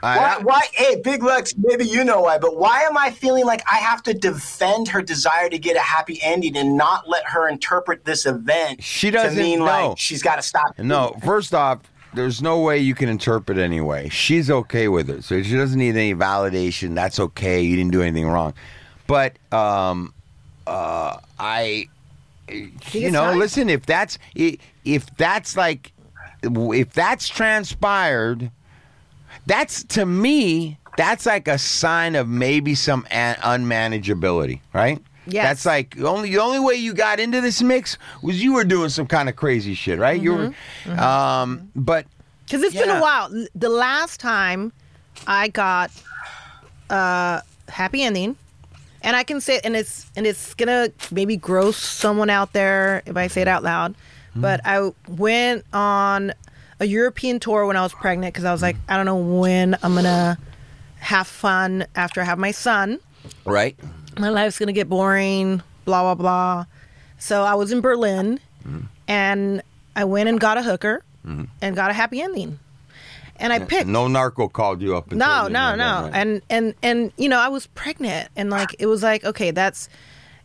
[0.00, 0.66] Why, why?
[0.74, 4.02] Hey, Big Lex, maybe you know why, but why am I feeling like I have
[4.04, 8.24] to defend her desire to get a happy ending and not let her interpret this
[8.24, 9.64] event She doesn't mean know.
[9.64, 10.78] like she's got to stop?
[10.78, 11.80] No, first off,
[12.14, 14.08] there's no way you can interpret anyway.
[14.08, 16.94] She's okay with it, so she doesn't need any validation.
[16.94, 17.60] That's okay.
[17.62, 18.54] You didn't do anything wrong.
[19.08, 20.14] But um,
[20.66, 21.88] uh, I,
[22.92, 23.38] you know, time?
[23.38, 23.68] listen.
[23.68, 25.92] If that's if that's like,
[26.42, 28.50] if that's transpired,
[29.46, 30.78] that's to me.
[30.96, 35.00] That's like a sign of maybe some an- unmanageability, right?
[35.26, 35.44] Yeah.
[35.44, 38.64] That's like the only the only way you got into this mix was you were
[38.64, 40.20] doing some kind of crazy shit, right?
[40.20, 40.90] You Mm-hmm.
[40.90, 42.06] were, um, but
[42.46, 43.28] Because it's been a while.
[43.54, 44.72] The last time
[45.26, 45.90] I got
[46.90, 48.36] a happy ending,
[49.08, 53.16] and I can say, and it's and it's gonna maybe gross someone out there if
[53.16, 53.94] I say it out loud,
[54.34, 54.42] hmm.
[54.42, 56.34] but I went on
[56.78, 58.66] a European tour when I was pregnant because I was hmm.
[58.66, 60.36] like, I don't know when I'm gonna
[60.98, 63.00] have fun after I have my son.
[63.46, 63.78] right,
[64.18, 66.66] my life's gonna get boring, blah blah blah.
[67.18, 68.80] So I was in Berlin, hmm.
[69.08, 69.62] and
[69.96, 71.02] I went and got a hooker,
[71.62, 72.58] and got a happy ending,
[73.38, 73.86] and I picked.
[73.86, 75.10] no narco called you up.
[75.10, 76.10] And No, no, no, right?
[76.14, 79.88] and and and you know I was pregnant, and like it was like okay, that's,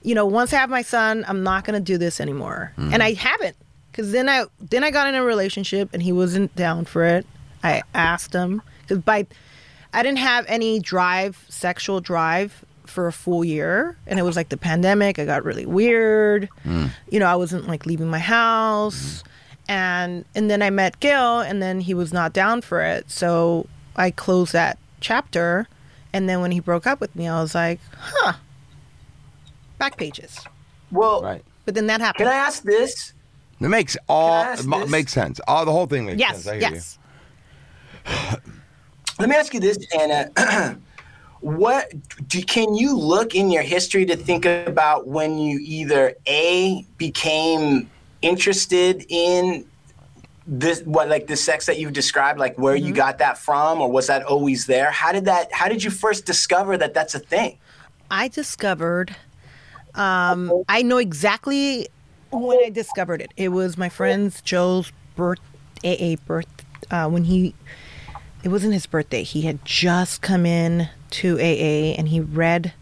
[0.01, 3.01] you know, once I have my son, I'm not gonna do this anymore, and mm-hmm.
[3.01, 3.57] I haven't,
[3.91, 7.25] because then I then I got in a relationship, and he wasn't down for it.
[7.63, 9.25] I asked him because by,
[9.93, 14.49] I didn't have any drive, sexual drive for a full year, and it was like
[14.49, 15.17] the pandemic.
[15.19, 16.49] I got really weird.
[16.65, 16.91] Mm.
[17.09, 19.23] You know, I wasn't like leaving my house.
[19.23, 19.29] Mm-hmm.
[19.67, 23.09] And and then I met Gil, and then he was not down for it.
[23.09, 25.67] So I closed that chapter.
[26.11, 28.33] And then when he broke up with me, I was like, huh,
[29.79, 30.39] back pages.
[30.91, 31.43] Well, right.
[31.65, 32.25] But then that happened.
[32.25, 33.13] can I ask this?
[33.59, 34.89] It makes all Can I ask it mo- this?
[34.91, 35.39] makes sense.
[35.47, 36.47] All the whole thing makes yes, sense.
[36.47, 36.99] I hear yes.
[39.19, 40.77] Let me ask you this, Anna.
[41.39, 41.93] what
[42.27, 47.89] do, can you look in your history to think about when you either a became
[48.23, 49.65] interested in
[50.47, 52.87] this what like the sex that you've described like where Mm-hmm.
[52.87, 55.89] you got that from or was that always there how did that how did you
[55.89, 57.57] first discover that that's a thing
[58.11, 59.15] I discovered.
[59.95, 61.87] Um, I know exactly
[62.31, 63.31] when I discovered it.
[63.37, 65.39] It was my friend's Joe's birth,
[65.83, 66.45] AA birth.
[66.91, 67.55] Uh, when he,
[68.43, 69.23] it wasn't his birthday.
[69.23, 72.73] He had just come in to AA and he read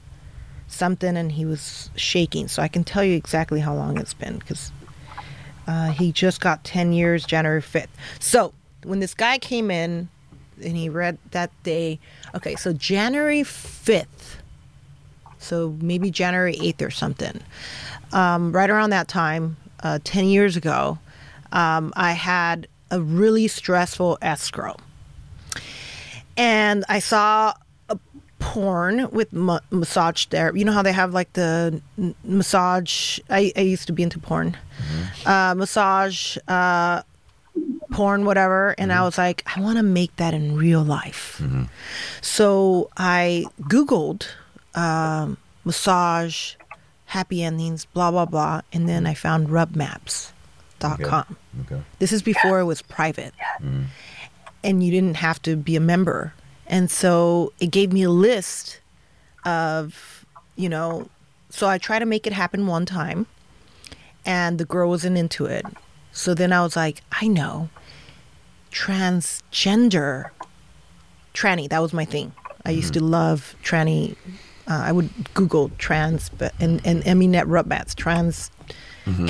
[0.68, 2.50] something and he was shaking.
[2.50, 4.74] So I can tell you exactly how long it's been because
[5.68, 7.88] uh, he just got 10 years January 5th.
[8.20, 8.54] So
[8.84, 10.10] when this guy came in
[10.64, 12.00] and he read that day,
[12.36, 14.38] okay, so January 5th,
[15.40, 17.42] so maybe January 8th or something,
[18.12, 21.00] um, right around that time, uh, 10 years ago,
[21.52, 24.78] um, I had a really stressful escrow.
[26.38, 27.54] and I saw
[28.42, 30.60] porn with ma- massage therapy.
[30.60, 33.20] You know how they have like the n- massage.
[33.30, 34.58] I, I used to be into porn,
[35.26, 37.04] uh, massage, uh,
[37.92, 38.76] porn, whatever.
[38.78, 41.42] And I was like, I want to make that in real life.
[42.22, 44.26] So I Googled
[44.76, 46.56] um, massage,
[47.06, 48.62] happy endings, blah, blah, blah.
[48.74, 51.38] And then I found rubmaps.com.
[51.66, 51.82] Okay.
[52.00, 53.34] This is before it was private.
[54.64, 56.34] And you didn't have to be a member.
[56.72, 58.80] And so it gave me a list
[59.46, 61.10] of, you know,
[61.50, 63.28] so I tried to make it happen one time
[64.26, 65.66] and the girl wasn't into it.
[66.14, 67.70] So then I was like, I know.
[68.72, 70.30] Transgender
[71.34, 72.32] tranny, that was my thing.
[72.66, 74.16] I used to love tranny.
[74.68, 78.50] Uh, I would Google trans, but and and I mean at rubmaps trans.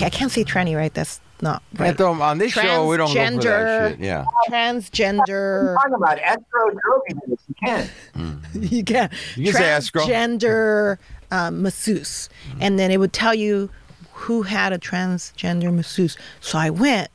[0.03, 0.93] I can't say tranny, right?
[0.93, 1.87] That's not right.
[1.87, 3.99] Can't throw 'em- on this show, we don't look for that shit.
[3.99, 4.25] Yeah.
[4.49, 5.75] Transgender.
[5.75, 7.39] talking about escrow Joby did this.
[7.47, 7.89] You can.
[8.53, 9.09] you can.
[9.35, 10.05] You can say escrow.
[10.05, 10.97] Transgender
[11.31, 12.29] um, masseuse,
[12.59, 13.69] and then it would tell you
[14.13, 16.17] who had a transgender masseuse.
[16.41, 17.09] So I went,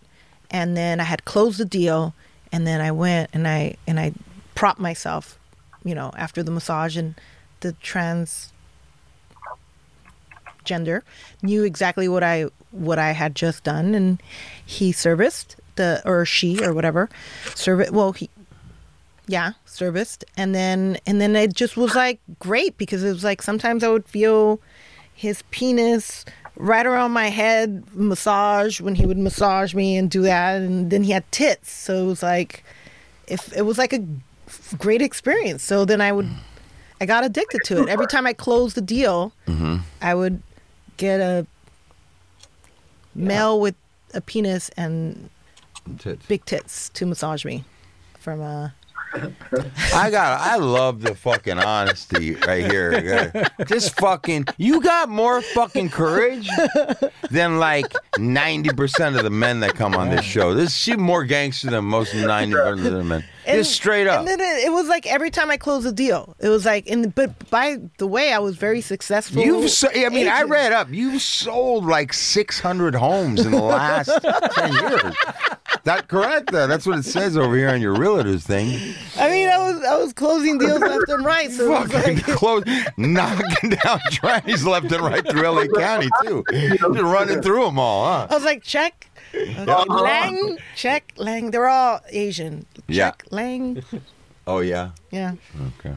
[0.51, 2.15] and then I had closed the deal,
[2.53, 4.13] and then I went and I and I
[4.55, 5.39] propped myself,
[5.85, 7.15] you know, after the massage, and
[7.61, 8.53] the trans
[10.67, 11.03] gender
[11.43, 14.23] knew exactly what I what I had just done, and
[14.65, 17.09] he serviced the or she or whatever
[17.55, 17.91] service.
[17.91, 18.29] Well, he
[19.29, 23.43] yeah serviced and then and then it just was like great because it was like
[23.43, 24.61] sometimes i would feel
[25.15, 26.25] his penis
[26.57, 31.03] right around my head massage when he would massage me and do that and then
[31.03, 32.65] he had tits so it was like
[33.27, 34.05] if it was like a
[34.79, 36.29] great experience so then i would
[37.01, 39.79] i got addicted to it every time i closed the deal mm-hmm.
[40.01, 40.41] i would
[40.97, 41.47] get a
[43.15, 43.75] male with
[44.15, 45.31] a penis and
[45.99, 46.27] Tits.
[46.27, 47.65] big tits to massage me
[48.19, 48.71] from uh
[49.95, 50.41] I got.
[50.41, 53.47] I love the fucking honesty right here.
[53.67, 54.47] Just fucking.
[54.59, 56.49] You got more fucking courage
[57.31, 60.55] than like ninety percent of the men that come on this show.
[60.55, 63.25] This she more gangster than most ninety percent of the men.
[63.47, 64.21] Just straight up.
[64.21, 66.89] And then it, it was like every time I closed a deal, it was like,
[66.91, 69.41] and but by the way, I was very successful.
[69.43, 69.71] You've.
[69.71, 70.89] So, I mean, I read up.
[70.91, 74.11] You've sold like six hundred homes in the last
[74.55, 75.15] ten years.
[75.87, 76.53] That correct?
[76.53, 78.95] Uh, that's what it says over here on your realtor's thing.
[79.17, 81.49] I mean, I was I was closing deals left and right.
[81.49, 82.65] So it was Fucking like, close,
[82.97, 86.43] knocking down trannies left and right through LA County too.
[86.51, 88.27] Just running through them all, huh?
[88.29, 91.53] I was like, check, okay, Lang, check, Lang.
[91.53, 92.67] They're all Asian.
[92.89, 93.11] Yeah.
[93.11, 93.83] Check, Lang.
[94.49, 94.91] Oh yeah.
[95.13, 95.35] Yeah.
[95.79, 95.95] Okay.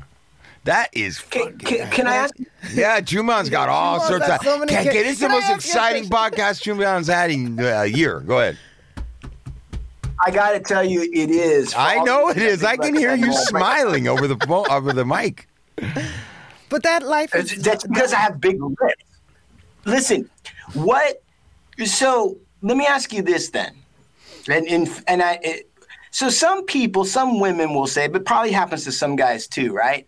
[0.66, 2.36] That is Can, can, can I ask?
[2.76, 4.46] Yeah, Juman's got all Juman's sorts got of.
[4.46, 4.96] so many Okay, kids.
[4.96, 7.86] okay, this is the most ask you a exciting podcast Juman's had in uh, a
[7.88, 8.20] year.
[8.20, 8.58] Go ahead.
[10.26, 11.74] I got to tell you, it is.
[11.76, 12.64] I know it is.
[12.64, 15.48] I can hear you smiling over the phone, over the mic.
[16.70, 19.04] But that life is That's because I have big lips.
[19.86, 20.30] Listen,
[20.74, 21.22] what?
[21.86, 23.74] So let me ask you this then,
[24.48, 25.40] and and, and I.
[25.42, 25.66] It,
[26.12, 30.08] so some people, some women will say, but probably happens to some guys too, right?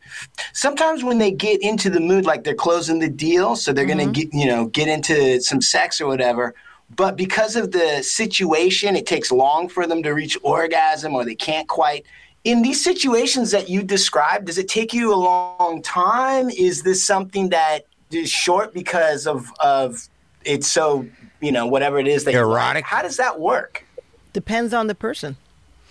[0.54, 4.04] Sometimes when they get into the mood, like they're closing the deal, so they're gonna
[4.04, 4.12] mm-hmm.
[4.12, 6.54] get you know get into some sex or whatever.
[6.96, 11.36] But because of the situation, it takes long for them to reach orgasm, or they
[11.36, 12.06] can't quite.
[12.44, 16.50] In these situations that you described, does it take you a long time?
[16.50, 20.08] Is this something that is short because of of
[20.44, 21.06] it's so
[21.40, 22.52] you know whatever it is that you like?
[22.62, 22.86] Erotic?
[22.86, 23.86] How does that work?
[24.34, 25.36] depends on the person.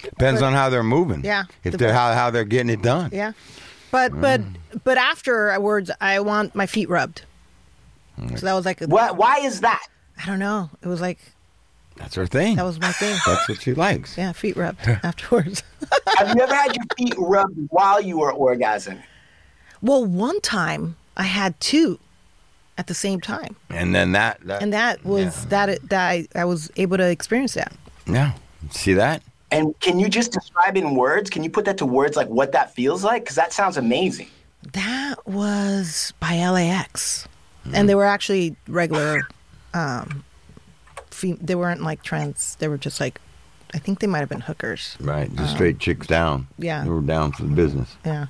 [0.03, 1.23] Depends on how they're moving.
[1.23, 1.45] Yeah.
[1.63, 3.11] If The- they're how, how they're getting it done.
[3.13, 3.33] Yeah.
[3.91, 4.55] But but Mm.
[4.83, 7.23] but afterwards, I want my feet rubbed.
[8.37, 9.87] So that was like a, Why, why is that?
[10.23, 10.71] I don't know.
[10.83, 11.19] It was like
[11.97, 12.57] That's her thing.
[12.57, 13.17] that was my thing.
[13.27, 14.17] That's what she likes.
[14.19, 15.63] Yeah, feet rubbed afterwards.
[16.19, 19.03] Have you ever had your feet rubbed while you were orgasming?
[19.83, 21.99] well, one time I had two
[22.77, 24.41] at the same time, And then that.
[24.47, 27.73] that and that was that that I, I was able to experience that.
[28.07, 28.33] yeah.
[28.71, 29.23] See that?
[29.51, 31.29] And can you just describe in words?
[31.31, 33.25] Can you put that to words like what that feels like?
[33.25, 34.29] Because that sounds amazing.
[34.75, 37.27] That was by LAX,
[37.73, 39.23] and they were actually regular.
[39.75, 40.25] Um,
[41.11, 42.57] fem- they weren't like trans.
[42.57, 43.21] They were just like,
[43.73, 44.97] I think they might have been hookers.
[45.01, 45.35] Right.
[45.37, 46.49] Just straight chicks down.
[46.59, 46.85] yeah.
[46.85, 47.97] They were down for the business.
[48.05, 48.27] Yeah.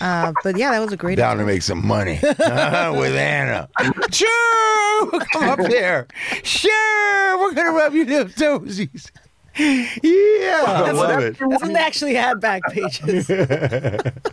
[0.00, 1.16] Uh, but yeah, that was a great.
[1.16, 3.68] Down to make some money with Anna.
[4.10, 6.08] Sure, come up here.
[6.42, 9.10] Sure, we're gonna rub your little toesies.
[9.56, 11.36] Yeah, I love it.
[11.38, 13.26] That's when they actually had back pages.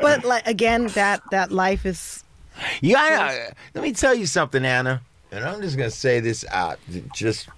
[0.00, 2.24] but like again, that that life is
[2.80, 5.00] Yeah, let me tell you something, Anna.
[5.30, 6.78] And I'm just gonna say this out.
[7.14, 7.48] Just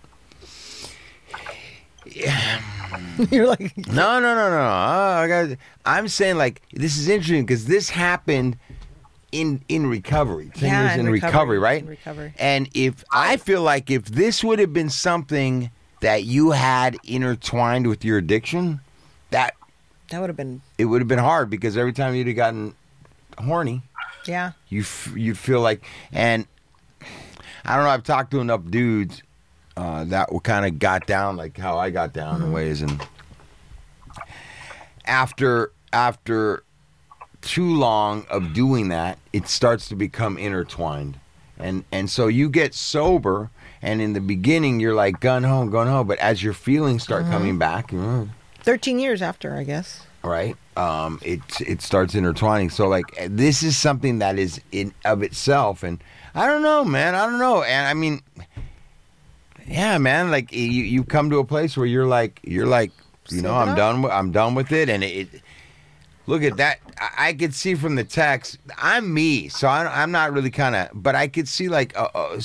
[3.31, 4.59] You're like, No, no, no, no.
[4.61, 5.59] Uh, I got.
[5.85, 8.57] I'm saying like this is interesting because this happened
[9.33, 10.51] in in recovery.
[10.55, 11.83] Ten Yeah, years in in recovery, recovery, right?
[11.83, 12.35] in recovery.
[12.39, 15.71] And if I feel like if this would have been something
[16.01, 18.81] that you had intertwined with your addiction,
[19.31, 19.55] that
[20.11, 22.75] that would have been, it would have been hard because every time you'd have gotten
[23.39, 23.83] horny,
[24.27, 24.53] yeah.
[24.69, 26.47] you f- you feel like and
[27.65, 27.91] I don't know.
[27.91, 29.23] I've talked to enough dudes
[29.77, 33.07] uh, that kind of got down like how I got down in ways, and
[35.05, 36.63] after after
[37.41, 41.19] too long of doing that, it starts to become intertwined,
[41.59, 43.51] and and so you get sober.
[43.83, 46.07] And in the beginning, you're like gun home, gun home.
[46.07, 48.31] But as your feelings start coming back, mm,
[48.63, 50.04] 13 years after, I guess.
[50.25, 50.57] Right?
[50.77, 52.71] Um it it starts intertwining.
[52.71, 56.03] So like this is something that is in of itself and
[56.35, 57.63] i don't know man i don't know.
[57.63, 58.21] And i mean
[59.67, 62.91] yeah man like you you come to a place where you're like you're like
[63.31, 65.29] you know i'm done with i'm done with it and it,
[66.27, 66.79] look at that.
[66.99, 70.75] I, I could see from the text i'm me so I, i'm not really kind
[70.77, 72.41] of but i could see like uh, uh,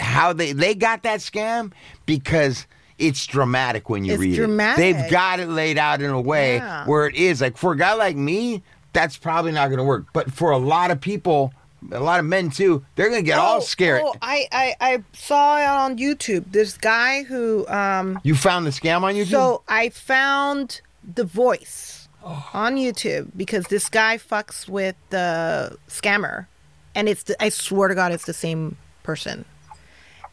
[0.00, 1.72] how they they got that scam
[2.06, 2.66] because
[2.98, 4.78] it's dramatic when you It's read dramatic.
[4.84, 6.86] it they've got it laid out in a way Yeah.
[6.86, 10.06] where it is like for a guy like me that's probably not going to work
[10.12, 11.52] but for a lot of people
[11.92, 15.02] a lot of men too they're going to get all scared Oh, I, I, I
[15.12, 16.50] saw it on YouTube.
[16.52, 20.80] This guy who, um, you found the scam on youtube so I found
[21.14, 22.08] the voice
[22.54, 26.46] on YouTube because this guy fucks with the scammer,
[26.94, 29.44] and it's the, I swear to God, it's the same person.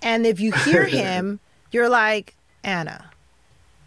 [0.01, 1.41] And if you hear him,
[1.73, 2.33] you're like
[2.63, 3.09] Anna.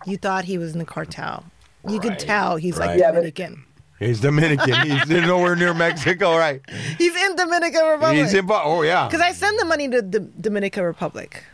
[0.07, 1.45] You thought he was in the cartel.
[1.89, 2.91] You could tell he's Right.
[2.91, 3.65] like Yeah, but- Dominican.
[3.99, 6.61] he's dominican he's nowhere near mexico right
[6.99, 8.19] He's in Dominican Republic.
[8.19, 11.45] he's in oh yeah Because I send the money to the Dominican Republic.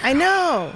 [0.00, 0.72] I know.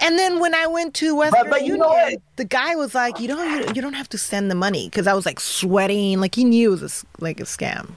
[0.00, 2.14] And then when I went to Western But- but you Union, know what?
[2.36, 5.06] the guy was like, "You don't, you, you don't have to send the money," because
[5.06, 7.92] I was like sweating, like he knew it was a s like a scam.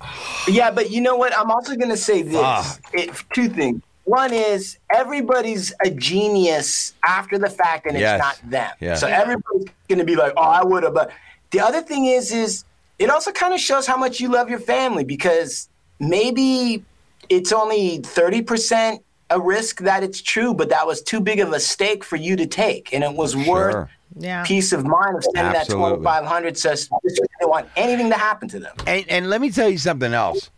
[0.48, 1.36] Yeah, but you know what?
[1.38, 2.34] I'm also going to say this.
[2.40, 2.80] Fuck.
[2.92, 3.80] It, two things.
[4.04, 8.14] One is everybody's a genius after the fact, and Yes.
[8.14, 8.70] it's not them.
[8.80, 8.94] Yeah.
[8.96, 11.10] So everybody's going to be like, "Oh, I would have." But
[11.50, 12.64] the other thing is, is
[12.98, 15.68] it also kind of shows how much you love your family because
[16.00, 16.84] maybe
[17.28, 21.52] it's only thirty percent a risk that it's true, but that was too big of
[21.52, 23.90] a stake for you to take, and it was worth Sure.
[24.18, 24.44] Yeah.
[24.44, 25.88] peace of mind of spending that Absolutely.
[25.90, 26.58] twenty five hundred.
[26.58, 26.76] So they
[27.08, 28.74] didn't want anything to happen to them.
[28.86, 30.50] And, and let me tell you something else.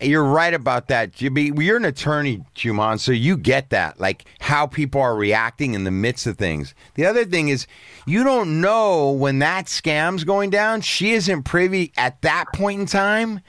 [0.00, 1.22] You're right about that.
[1.22, 5.90] You're an attorney, Juman, so you get that, like how people are reacting in the
[5.90, 6.74] midst of things.
[6.96, 7.66] The other thing is,
[8.06, 10.82] you don't know when that scam's going down.
[10.82, 13.40] She isn't privy at that point in time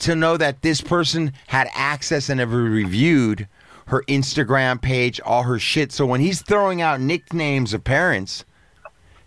[0.00, 3.48] to know that this person had access and ever reviewed
[3.86, 5.90] her Instagram page, all her shit.
[5.90, 8.44] So when he's throwing out nicknames of parents,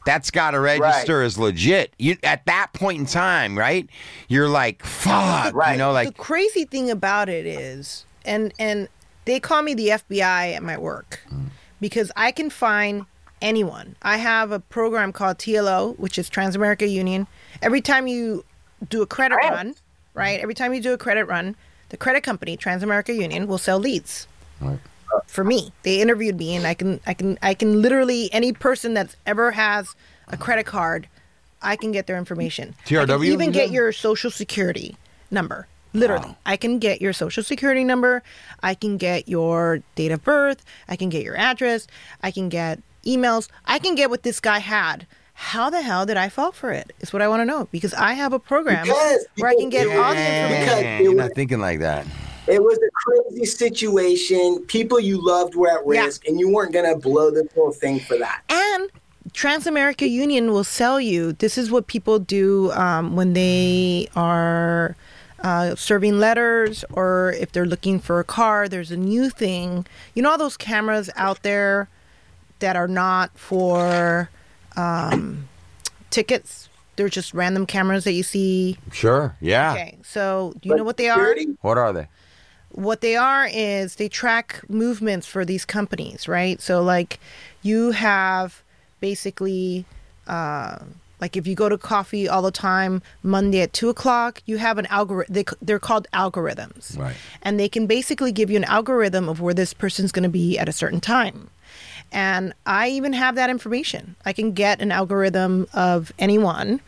[0.07, 1.93] that's got to register as legit.
[1.99, 3.89] You at that point in time, right?
[4.29, 5.77] You're like, fuck, you Right.
[5.77, 8.87] know, the crazy thing about it is, and and
[9.25, 11.19] they call me the FBI at my work
[11.81, 13.05] because I can find
[13.41, 13.97] anyone.
[14.01, 17.27] I have a program called TLO, which is Transamerica Union.
[17.61, 18.45] Every time you
[18.89, 19.51] do a credit Right.
[19.51, 19.75] run,
[20.13, 20.39] right?
[20.39, 21.57] Every time you do a credit run,
[21.89, 24.25] the credit company Transamerica Union will sell leads
[25.27, 25.71] for me.
[25.83, 29.51] They interviewed me, and I can, I can, I can literally any person that's ever
[29.51, 29.95] has
[30.27, 31.07] a credit card,
[31.61, 32.75] I can get their information.
[32.85, 34.95] TRW, even get your social security
[35.31, 35.67] number.
[35.93, 38.21] Literally, I can get your social security number.
[38.61, 40.63] I can get your date of birth.
[40.87, 41.87] I can get your address.
[42.21, 43.47] I can get emails.
[43.65, 45.07] I can get what this guy had.
[45.33, 46.91] How the hell did I fall for it?
[46.99, 49.69] Is what I want to know because I have a program Because- where I can
[49.69, 51.03] get all the information.
[51.05, 52.05] You're not thinking like that.
[52.47, 54.63] It was a crazy situation.
[54.67, 56.05] People you loved were at Yeah.
[56.05, 58.41] risk, and you weren't going to blow this whole thing for that.
[58.49, 58.89] And
[59.33, 61.33] Transamerica Union will sell you.
[61.33, 64.95] This is what people do um, when they are
[65.43, 68.67] uh, serving letters or if they're looking for a car.
[68.67, 69.85] There's a new thing.
[70.15, 71.89] You know all those cameras out there
[72.59, 74.29] that are not for
[74.75, 75.47] um,
[76.09, 76.69] tickets.
[76.95, 78.77] They're just random cameras that you see.
[78.91, 79.35] Sure.
[79.39, 79.73] Yeah.
[79.73, 81.27] Okay, so do you know what they are?
[81.29, 81.57] Security?
[81.61, 82.07] What are they?
[82.77, 86.61] What they are is they track movements for these companies, right?
[86.61, 87.19] So like
[87.63, 88.61] you have
[88.99, 89.83] basically
[90.27, 90.77] uh,
[91.19, 94.77] like if you go to coffee all the time Monday at two o'clock, you have
[94.77, 95.33] an algorithm.
[95.33, 97.15] They, they're called algorithms, Right.
[97.41, 100.59] And they can basically give you an algorithm of where this person's going to be
[100.59, 101.49] at a certain time.
[102.11, 104.15] And I even have that information.
[104.23, 106.79] I can get an algorithm of anyone.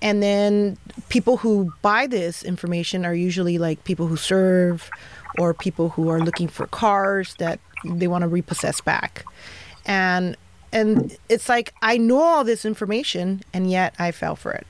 [0.00, 0.78] And then
[1.10, 4.90] people who buy this information are usually like people who serve
[5.38, 9.24] or people who are looking for cars that they want to repossess back.
[9.86, 10.36] and
[10.72, 14.66] and it's like I know all this information, and yet I fell for it.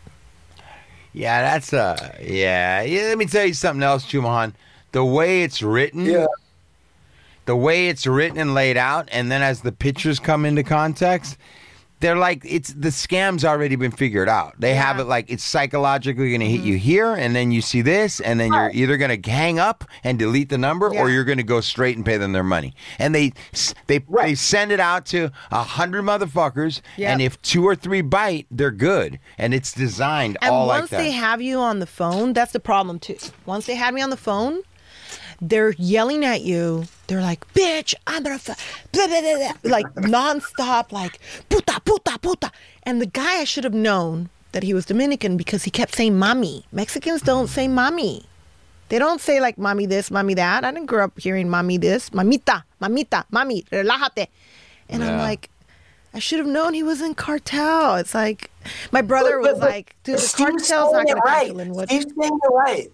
[1.12, 2.82] Yeah, that's uh yeah.
[2.82, 3.02] yeah.
[3.08, 4.52] Let me tell you something else, Chumahan.
[4.92, 6.26] The way it's written, Yeah.
[7.46, 11.38] the way it's written and laid out, and then as the pictures come into context,
[12.00, 14.54] they're like it's the scam's already been figured out.
[14.58, 16.84] They have it like it's psychologically going to hit you mm-hmm.
[16.84, 20.18] here, and then you see this, and then you're either going to hang up and
[20.18, 22.74] delete the number, or you're going to go straight and pay them their money.
[22.98, 23.32] And they
[23.86, 27.10] they they send it out to a hundred motherfuckers, Yep.
[27.10, 30.96] and if two or three bite, they're good, and it's designed And all like that.
[30.96, 33.16] Once they have you on the phone, that's the problem too.
[33.46, 34.60] Once they had me on the phone,
[35.40, 36.86] they're yelling at you.
[37.06, 42.50] They're like, "Bitch, I'm gonna," blah, blah, blah, blah," like nonstop, like "puta, puta, puta."
[42.82, 46.16] And the guy, I should have known that he was Dominican because he kept saying
[46.18, 48.24] "mommy." Mexicans don't say "mommy."
[48.88, 52.10] They don't say like "mommy this, mommy that." I didn't grow up hearing "mommy this,"
[52.10, 54.28] "mamita, mamita, mami, relájate,"
[54.88, 55.50] and I'm like.
[56.16, 57.96] I should have known he was in cartel.
[57.96, 58.48] It's like
[58.92, 61.46] my brother was like, dude, the Steve's cartel's not going it to right.
[61.48, 61.86] catch Lynwood.
[61.86, 62.92] Steve's saying it right.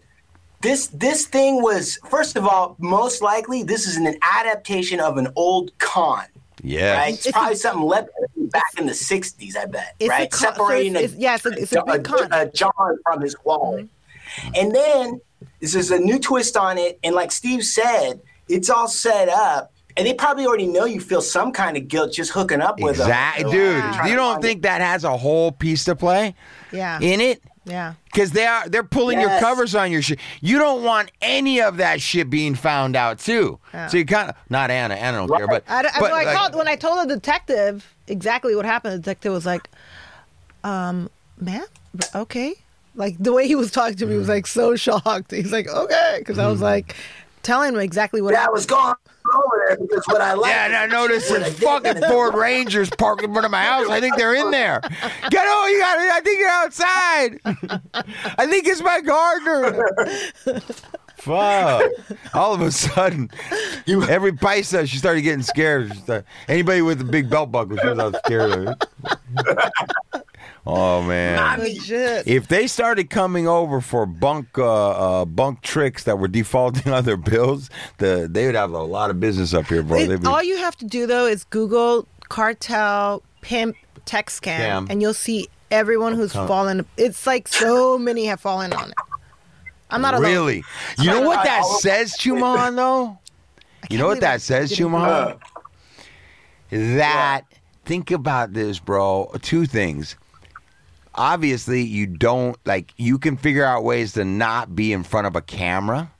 [0.62, 5.28] This this thing was first of all, most likely this is an adaptation of an
[5.36, 6.24] old con.
[6.62, 6.98] yeah.
[6.98, 7.14] Right?
[7.14, 9.94] It's, It's probably a- something left back in the '60s, I bet.
[9.98, 12.04] It's a right, con- so separating it's- a, it's- yeah, it's a- it's a big
[12.04, 12.28] con.
[12.32, 14.50] a John from his wallet, mm-hmm.
[14.56, 15.20] and then
[15.61, 16.98] this is a new twist on it.
[17.02, 21.22] And like Steve said, it's all set up, and they probably already know you feel
[21.22, 23.06] some kind of guilt just hooking up with them.
[23.08, 23.94] Exactly, They're dude.
[23.94, 26.34] trying You don't think that has a whole piece to play
[26.70, 27.42] yeah, in it?
[27.64, 27.94] Yeah.
[28.06, 30.18] Because they are they're pulling your covers on your shit.
[30.40, 33.58] You don't want any of that shit being found out too.
[33.74, 33.86] Yeah.
[33.88, 34.94] So you kind of not Anna.
[34.94, 37.14] Anna don't care, but, I, don't- but I, I like- called, when I told the
[37.14, 39.68] detective exactly what happened, the detective was like,
[40.64, 41.64] um, ma'am,
[42.14, 42.54] okay.
[42.96, 45.30] Like the way he was talking to me was like so shocked.
[45.30, 46.50] He's like, okay, because I Mm.
[46.50, 46.96] was like
[47.42, 48.94] telling him exactly what Yeah, I was going
[49.35, 50.51] over there because what I like.
[50.51, 53.89] yeah, and I noticed there's fucking Ford Rangers parked in front of my house.
[53.89, 54.81] I think they're in there.
[54.83, 55.99] Get oh, you got.
[55.99, 56.12] It.
[56.12, 57.41] I think you're outside.
[58.39, 59.87] I think it's my gardener.
[61.21, 61.91] Fuck!
[62.33, 63.31] All of a sudden,
[63.85, 65.93] you, every paisa she started getting scared.
[65.93, 68.87] She started- anybody with a big belt buckle, she was scared of it.
[70.66, 71.58] Oh man!
[71.58, 72.26] Legit.
[72.28, 74.90] If they started coming over for bunk uh,
[75.22, 79.08] uh, bunk tricks that were defaulting on their bills, the they would have a lot
[79.11, 79.98] of business up here, bro.
[79.98, 85.00] It- be- all you have to do though is Google cartel pimp text scam, and
[85.00, 86.84] you'll see everyone who's fallen.
[86.98, 88.94] It's like so many have fallen on it.
[89.90, 90.30] I'm not alone.
[90.30, 90.64] really.
[90.98, 92.76] You know what that says, Chumahan?
[92.76, 93.18] Though.
[93.88, 95.38] You know what that says, Chumahan?
[96.70, 97.42] That
[97.84, 99.32] think about this, bro.
[99.42, 100.16] Two things.
[101.14, 102.92] Obviously, you don't like.
[102.96, 106.11] You can figure out ways to not be in front of a camera,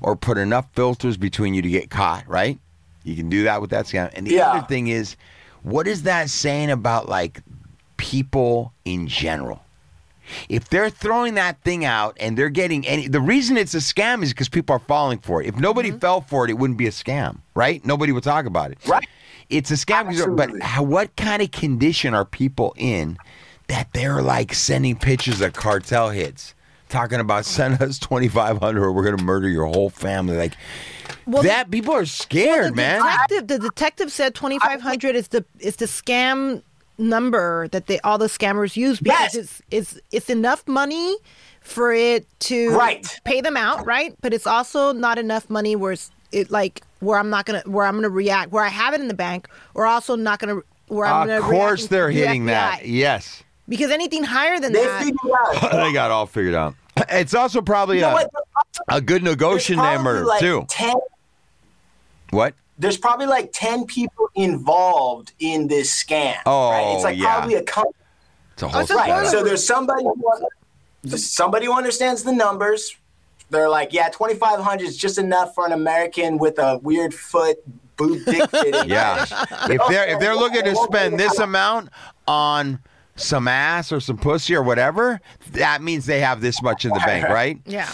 [0.00, 2.28] or put enough filters between you to get caught.
[2.28, 2.58] Right?
[3.04, 4.10] You can do that with that scam.
[4.14, 4.50] And the Yeah.
[4.50, 5.16] other thing is,
[5.62, 7.40] what is that saying about like
[7.96, 9.62] people in general?
[10.48, 14.22] If they're throwing that thing out and they're getting any, the reason it's a scam
[14.22, 15.48] is because people are falling for it.
[15.48, 15.98] If nobody Mm-hmm.
[15.98, 17.84] fell for it, it wouldn't be a scam, right?
[17.84, 18.78] Nobody would talk about it.
[18.86, 19.08] Right.
[19.48, 23.16] It's a scam, because- but how, what kind of condition are people in
[23.70, 26.54] that they're like sending pictures of cartel hits,
[26.88, 30.36] talking about send us twenty five hundred or we're gonna murder your whole family?
[30.36, 30.52] Like
[31.26, 33.00] Well, that, people are scared, the man.
[33.02, 36.62] Detective, the detective said 2500 is the is the scam
[36.98, 39.34] number that they all the scammers use because Yes.
[39.34, 41.16] it's it's it's enough money
[41.62, 43.06] for it to Right.
[43.24, 44.14] pay them out, right?
[44.20, 47.86] But it's also not enough money where it's it like where I'm not gonna where
[47.86, 51.06] I'm gonna react where I have it in the bank or also not gonna where
[51.06, 52.46] I'm gonna of course, they're hitting FBI.
[52.48, 52.86] that.
[52.86, 53.42] Yes.
[53.70, 56.74] Because anything higher than They that they got all figured out.
[57.08, 58.18] It's also probably You know
[58.90, 60.66] a, a good There's negotiation probably number like too.
[60.68, 60.94] 10
[62.30, 62.54] What?
[62.78, 66.36] there's probably like 10 people involved in this scam.
[66.46, 66.94] Oh, right?
[66.94, 67.36] It's like yeah.
[67.36, 67.94] probably a company.
[68.54, 69.08] It's a whole so Right.
[69.08, 69.26] setup.
[69.32, 72.96] So there's somebody who, somebody who understands the numbers.
[73.50, 77.58] They're like, yeah, 2,500 is just enough for an American with a weird foot
[77.96, 78.88] boob dick fitting.
[78.88, 79.26] Yeah.
[79.68, 81.90] if they're if they're looking to spend this amount
[82.26, 82.78] on
[83.20, 85.20] some ass or some pussy or whatever,
[85.52, 87.58] that means they have this much in the bank, right?
[87.66, 87.90] yeah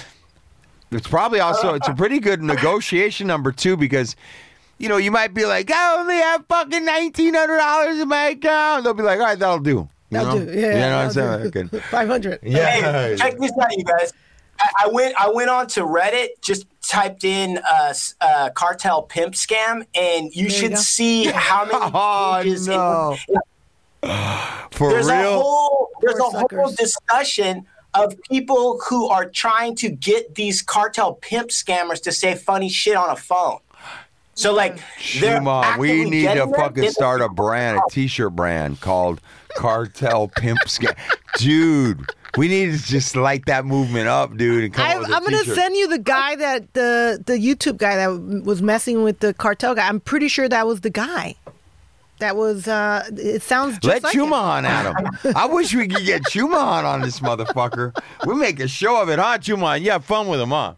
[0.90, 4.14] It's probably also it's a pretty good negotiation number too because
[4.78, 8.26] you know you might be like I only have fucking nineteen hundred dollars in my
[8.26, 8.84] account.
[8.84, 9.70] They'll be like, all right, that'll do.
[10.10, 10.46] You that'll know?
[10.46, 11.50] do yeah You know what I'm saying?
[11.50, 11.60] do.
[11.60, 11.78] Okay.
[11.90, 14.12] 500 Hey, check this out, you guys.
[14.60, 19.34] I, I went I went on to Reddit, just typed in uh, uh, cartel pimp
[19.34, 20.76] scam, and you you should go.
[20.76, 22.68] see how many Oh, pages.
[22.68, 23.16] no.
[23.28, 23.36] in-
[24.70, 29.88] For there's a whole there's a Poor whole discussion of people who are trying to
[29.88, 33.58] get these cartel pimp scammers to say funny shit on a phone.
[34.34, 34.76] So like,
[35.18, 36.60] they're Shuma, we need to getting them.
[36.60, 39.20] fucking start a brand, a t-shirt brand called
[39.56, 40.94] Cartel Pimp Scam.
[41.38, 42.04] Dude,
[42.36, 44.64] we need to just light that movement up, dude.
[44.64, 47.32] And come I, up with a I'm gonna send you the guy that the the
[47.32, 49.88] YouTube guy that was messing with the cartel guy.
[49.88, 51.36] I'm pretty sure that was the guy.
[52.18, 52.66] That was.
[52.68, 54.26] uh It sounds just Let like him.
[54.26, 54.86] Chumahan at
[55.24, 55.32] him.
[55.36, 57.92] I wish we could get Chumahan on on this motherfucker.
[58.26, 59.82] We make a show of it, huh, Chumahan?
[59.82, 60.74] You have fun with him, huh?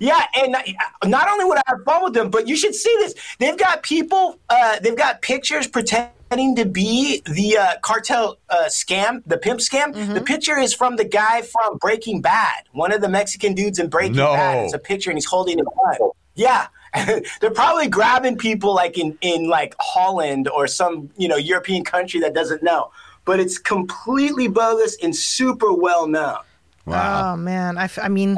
[0.00, 0.66] Yeah, and not-
[1.04, 3.14] not only would I have fun with them, but you should see this.
[3.38, 4.38] They've got people.
[4.48, 9.94] Uh, they've got pictures pretending to be the uh, cartel uh, scam, the pimp scam.
[9.94, 10.14] Mm-hmm.
[10.14, 13.88] The picture is from the guy from Breaking Bad, one of the Mexican dudes in
[13.88, 14.32] Breaking No.
[14.32, 14.64] Bad.
[14.64, 16.10] It's a picture, and he's holding a gun.
[16.34, 16.66] Yeah.
[17.40, 22.20] They're probably grabbing people like in, in like Holland or some you know European country
[22.20, 22.90] that doesn't know,
[23.24, 26.38] but it's completely bogus and super well known.
[26.84, 27.32] Wow.
[27.32, 28.36] Oh man, I, f- I mean,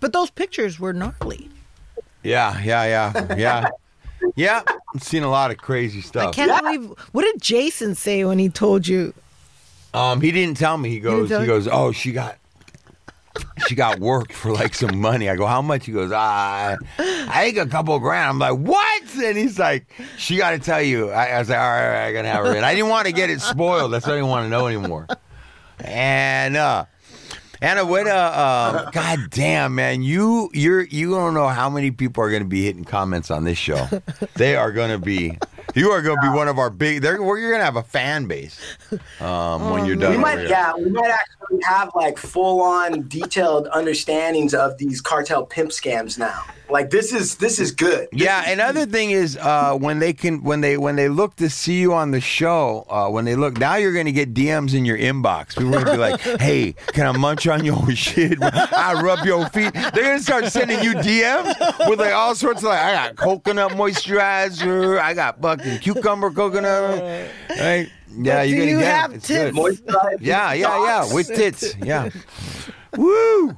[0.00, 1.48] but those pictures were gnarly.
[2.22, 3.68] Yeah, yeah, yeah, yeah.
[4.36, 4.62] Yeah,
[4.94, 6.28] I've seen a lot of crazy stuff.
[6.28, 6.98] I can't believe.
[7.12, 9.12] What did Jason say when he told you?
[9.92, 10.88] Um, he didn't tell me.
[10.88, 12.36] He goes, tell he goes, oh, she got,
[13.66, 15.28] she got worked for like some money.
[15.28, 15.86] I go, how much?
[15.86, 18.30] He goes, ah, I think a couple grand.
[18.30, 19.02] I'm like, what?
[19.16, 21.10] And he's like, she got to tell you.
[21.10, 22.64] I, I was like, all right, all right, I gotta have her in.
[22.64, 23.92] I didn't want to get it spoiled.
[23.92, 25.06] That's what I didn't want to know anymore.
[25.80, 26.86] And uh,
[27.60, 28.06] Anna, what?
[28.06, 32.44] Uh, uh, God damn, man, you you're you don't know how many people are gonna
[32.44, 33.88] be hitting comments on this show.
[34.36, 35.38] They are gonna be.
[35.74, 37.02] You are going to be one of our big.
[37.02, 38.60] They're, you're going to have a fan base
[39.20, 40.12] um, when you're done.
[40.12, 45.44] We might, yeah, we might actually have like full on detailed understandings of these cartel
[45.46, 46.42] pimp scams now.
[46.70, 48.08] Like this is this is good.
[48.10, 51.36] This Yeah, is another thing is uh, when they can when they when they look
[51.36, 54.72] to see you on the show, uh, when they look now you're gonna get DMs
[54.74, 55.50] in your inbox.
[55.58, 58.38] People are gonna be like, "Hey, can I munch on your shit?
[58.42, 62.68] I rub your feet." They're gonna start sending you DMs with like all sorts of
[62.68, 67.00] like, I got coconut moisturizer, I got fucking cucumber coconut,
[67.50, 67.88] right?
[68.16, 69.00] Yeah, But you're gonna you get 'em.
[69.00, 69.54] have It's tits?
[69.54, 69.54] good.
[69.54, 71.74] moisturized Yeah, yeah, yeah, with tits.
[71.82, 72.10] Yeah.
[72.96, 73.56] Woo!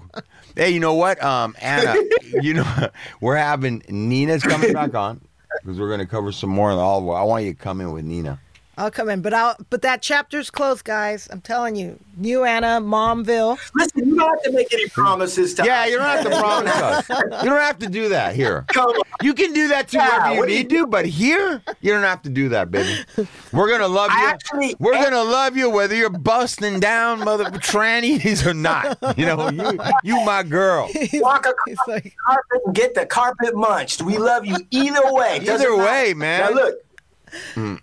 [0.55, 1.95] Hey, you know what, um, Anna?
[2.43, 2.89] you know,
[3.21, 5.21] we're having Nina's coming back on
[5.63, 7.15] because we're gonna cover some more of the olive oil.
[7.17, 8.41] I want you to come in with Nina.
[8.79, 9.57] I'll come in, but I'll.
[9.71, 11.29] But that chapter's closed, guys.
[11.31, 11.99] I'm telling you.
[12.19, 13.59] New Anna, Momville.
[13.75, 15.91] Listen, you don't have to make any promises to Yeah, us.
[15.91, 17.09] you don't have to promise us.
[17.43, 18.65] You don't have to do that here.
[18.69, 19.03] Come on.
[19.23, 21.63] You can do that to Yeah, wherever you what do you need to, but here
[21.83, 22.99] you don't have to do that, baby.
[23.53, 24.27] We're gonna love you.
[24.27, 28.97] actually- We're gonna love you whether you're busting down mother trannies or not.
[29.19, 30.89] You know, you you my girl.
[31.15, 34.01] Walk across He's like, the carpet and get the carpet munched.
[34.03, 35.39] We love you either way.
[35.41, 35.85] Doesn't Either matter.
[36.07, 36.41] way, man.
[36.41, 36.75] Now look,
[37.55, 37.81] mm.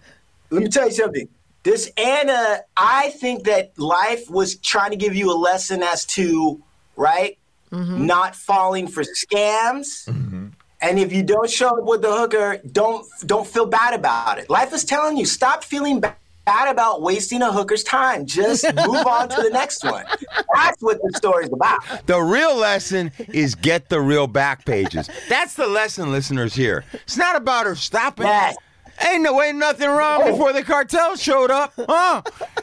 [0.54, 1.28] Let me tell you something.
[1.64, 6.62] This Anna, I think that life was trying to give you a lesson as to
[6.96, 7.38] right,
[7.72, 8.06] mm-hmm.
[8.06, 10.08] not falling for scams.
[10.08, 10.48] Mm-hmm.
[10.82, 14.50] And if you don't show up with the hooker, don't don't feel bad about it.
[14.50, 18.26] Life is telling you stop feeling ba- bad about wasting a hooker's time.
[18.26, 20.06] Just move on to the next one.
[20.54, 22.06] That's what the story's about.
[22.06, 25.10] The real lesson is get the real back pages.
[25.30, 26.54] That's the lesson, listeners.
[26.54, 28.26] Here, it's not about her stopping.
[28.26, 28.58] Yes.
[29.02, 32.22] Ain't no ain't nothing wrong before the cartel showed up, huh?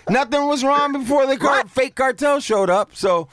[0.09, 2.95] nothing was wrong before the car- fake cartel showed up.
[2.95, 3.29] So,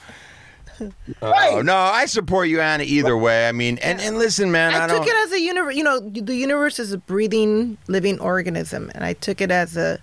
[1.22, 2.84] uh, no, I support you, Anna.
[2.84, 5.00] Either way, I mean, and, and listen, man, I, I don't.
[5.00, 5.76] took it as a universe.
[5.76, 10.00] You know, the universe is a breathing, living organism, and I took it as a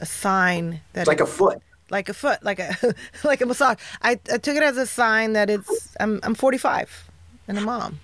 [0.00, 1.62] a sign that It's like a foot.
[1.90, 2.76] like a foot, like a
[3.24, 3.78] like a massage.
[4.02, 7.08] I, I took it as a sign that it's I'm I'm 45
[7.48, 8.00] and a mom.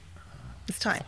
[0.69, 1.03] It's time.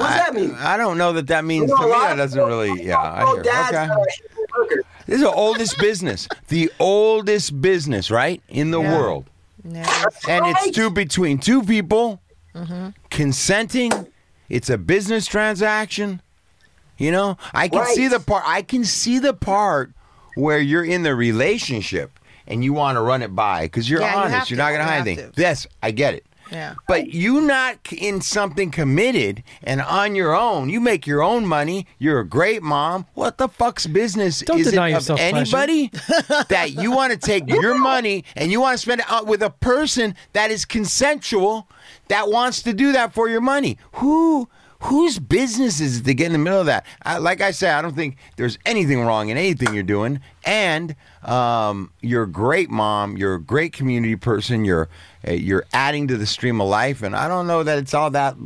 [0.00, 0.54] What does that mean?
[0.58, 1.92] I don't know that that means You know, to me.
[1.92, 2.82] lot That doesn't people- really.
[2.82, 3.42] Yeah, I Oh, hear.
[3.42, 3.92] dads, Okay.
[3.92, 4.82] uh.
[5.06, 8.96] This is the oldest business, the oldest business, right, in the Yeah.
[8.98, 9.24] world.
[9.70, 10.04] Yeah.
[10.28, 12.20] and it's two between two people
[12.54, 12.88] Mm-hmm.
[13.10, 13.92] consenting.
[14.48, 16.22] It's a business transaction.
[16.96, 17.94] You know, I can Right.
[17.94, 18.44] see the part.
[18.46, 19.92] I can see the part
[20.36, 24.14] where you're in the relationship and you want to run it by because you're Yeah,
[24.16, 24.34] honest.
[24.34, 24.62] have you're to.
[24.62, 25.32] not going You to hide anything.
[25.36, 26.24] Yes, I get it.
[26.50, 26.74] Yeah.
[26.86, 30.68] But you not in something committed and on your own.
[30.68, 31.86] You make your own money.
[31.98, 33.06] You're a great mom.
[33.14, 35.56] What the fuck's business Don't is deny it yourself of pleasure.
[35.56, 35.88] anybody
[36.48, 39.42] that you want to take your money and you want to spend it out with
[39.42, 41.68] a person that is consensual
[42.08, 43.78] that wants to do that for your money?
[43.94, 44.48] Who
[44.80, 46.86] whose business is it to get in the middle of that?
[47.02, 50.94] I, like I said, I don't think there's anything wrong in anything you're doing, and
[51.22, 53.16] um, you're a great mom.
[53.16, 54.64] You're a great community person.
[54.64, 54.88] You're
[55.26, 58.10] uh, you're adding to the stream of life, and I don't know that it's all
[58.10, 58.36] that.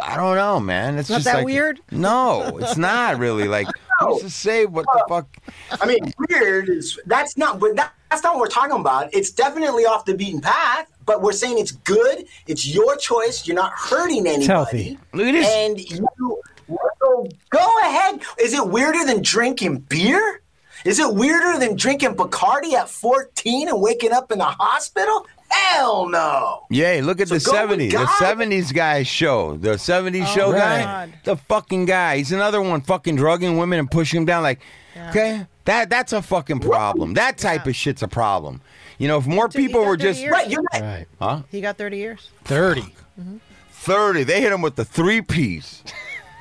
[0.00, 0.98] I don't know, man.
[0.98, 1.80] It's Not just that like- weird?
[1.90, 3.48] No, it's not really.
[3.48, 3.68] Like
[4.00, 5.36] who's to say what the fuck?
[5.80, 9.12] I mean, weird is that's not, but that, that's not what we're talking about.
[9.14, 10.88] It's definitely off the beaten path.
[11.04, 12.24] but we're saying it's good.
[12.46, 13.46] It's your choice.
[13.46, 14.46] You're not hurting anybody.
[14.46, 14.98] healthy.
[15.12, 15.46] Look at this.
[15.48, 18.22] And you so go ahead.
[18.40, 20.40] Is it weirder than drinking beer?
[20.84, 25.26] Is it weirder than drinking Bacardi at 14 and waking up in the hospital?
[25.52, 26.66] Hell no.
[26.70, 27.90] Yay, look at So the go 70s.
[27.90, 29.56] The 70s guy show.
[29.56, 31.12] The 70s show my guy.
[31.24, 32.18] The fucking guy.
[32.18, 34.60] He's another one fucking drugging women and pushing them down like,
[35.08, 37.14] okay, that that's a fucking problem.
[37.14, 38.60] That type of shit's a problem.
[38.98, 40.32] You know, if more So you people were just years?
[40.32, 40.82] Right, you're right.
[40.82, 41.06] Right.
[41.18, 41.42] huh?
[41.50, 42.30] He got 30 years.
[42.44, 42.82] 30.
[42.82, 43.36] Mm-hmm.
[43.70, 44.22] 30.
[44.24, 45.82] They hit him with the three piece.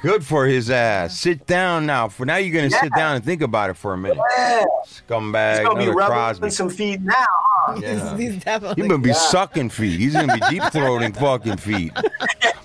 [0.02, 1.18] Good for his ass.
[1.20, 2.08] Sit down now.
[2.10, 4.18] For now, you're gonna sit down and think about it for a minute.
[4.38, 4.64] Yeah.
[4.88, 6.50] Scumbag, He's gonna be rubbing Crosby.
[6.50, 7.80] some feet now, huh?
[7.82, 8.18] Yeah.
[8.18, 8.82] He's definitely.
[8.82, 10.00] He's gonna be sucking feet.
[10.00, 11.94] He's gonna be deep throating fucking feet.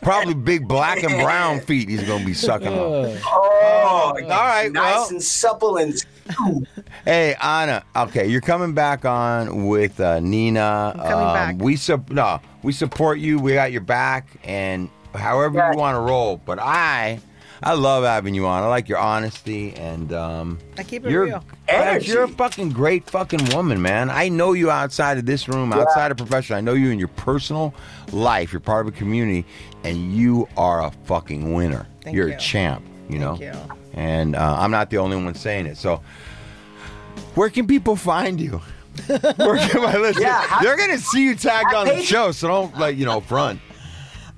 [0.01, 1.89] Probably big black and brown feet.
[1.91, 3.19] He's gonna be sucking on.
[3.27, 5.09] Oh, All right, nice well.
[5.11, 5.95] and supple and
[7.05, 10.93] Hey Anna, okay, you're coming back on with uh, Nina.
[10.97, 11.57] I'm coming back.
[11.59, 13.39] We sup- no, we support you.
[13.39, 15.73] We got your back, and however Yeah.
[15.73, 16.37] you want to roll.
[16.45, 17.19] But I,
[17.63, 18.63] I love having you on.
[18.63, 21.45] I like your honesty and um, I keep it you're, real.
[21.69, 22.13] Energy.
[22.13, 24.11] You're a fucking great fucking woman, man.
[24.11, 26.55] I know you outside of this room, outside of profession.
[26.57, 27.75] I know you in your personal
[28.13, 28.53] life.
[28.53, 29.45] You're part of a community,
[29.85, 31.87] and you are a fucking winner.
[32.03, 32.35] Thank you're you.
[32.35, 32.85] a champ.
[33.09, 33.37] You know.
[33.37, 33.77] Thank you.
[33.95, 35.77] And uh, I'm not the only one saying it.
[35.79, 36.03] So,
[37.35, 38.61] where can people find you?
[39.07, 39.19] Where
[39.59, 40.23] can I listen?
[40.23, 43.21] Yeah, how- They're gonna see you tagged on the show, so don't like you know
[43.21, 43.61] front.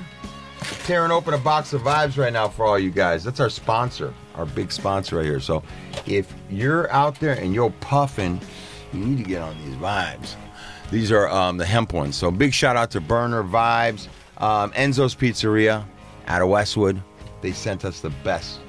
[0.86, 3.23] Tearing open a box of vibes right now for all you guys.
[3.23, 5.39] That's our sponsor, our big sponsor right here.
[5.39, 5.61] So,
[6.07, 8.41] if you're out there and you're puffing,
[8.91, 10.36] you need to get on these vibes.
[10.89, 12.15] These are um, the hemp ones.
[12.15, 14.07] So, big shout out to Burner Vibes,
[14.38, 15.86] um, Enzo's Pizzeria
[16.25, 17.01] out of Westwood.
[17.41, 18.59] They sent us the best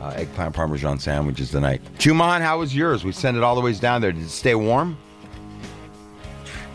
[0.00, 1.82] uh, eggplant parmesan sandwiches tonight.
[1.98, 3.04] Chuman, how was yours?
[3.04, 4.12] We sent it all the ways down there.
[4.12, 4.96] Did it stay warm?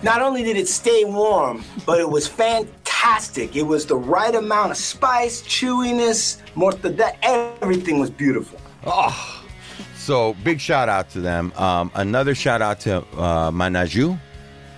[0.03, 2.80] Not only did it stay warm, but it was fantastic.
[3.03, 7.15] It was the right amount of spice, chewiness, mortadella.
[7.23, 8.59] Everything was beautiful.
[8.85, 9.43] Oh,
[9.95, 11.53] So big shout out to them.
[11.55, 14.19] Um, another shout out to uh, Manaju.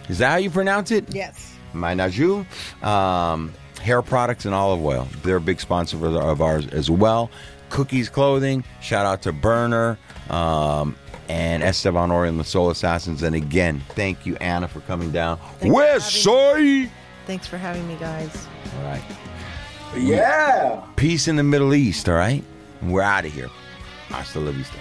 [0.10, 1.14] Is that how you pronounce it?
[1.14, 1.54] Yes.
[1.74, 2.46] Manaju.
[2.84, 5.08] Um, hair products and olive oil.
[5.24, 7.30] They're a big sponsor of of ours as well.
[7.70, 8.64] Cookies Clothing.
[8.82, 9.98] Shout out to Burner
[10.30, 10.96] um,
[11.30, 13.24] and Estevan Oriol and the Soul Assassins.
[13.24, 15.38] And again, thank you, Anna, for coming down.
[15.38, 16.92] Thanks for West having Side.
[17.26, 18.48] Thanks for having me, guys.
[18.78, 19.04] All right.
[19.98, 20.84] Yeah.
[20.96, 22.10] Peace in the Middle East.
[22.10, 22.44] All right.
[22.82, 23.50] And we're out of here.
[24.10, 24.78] Hasta la vista.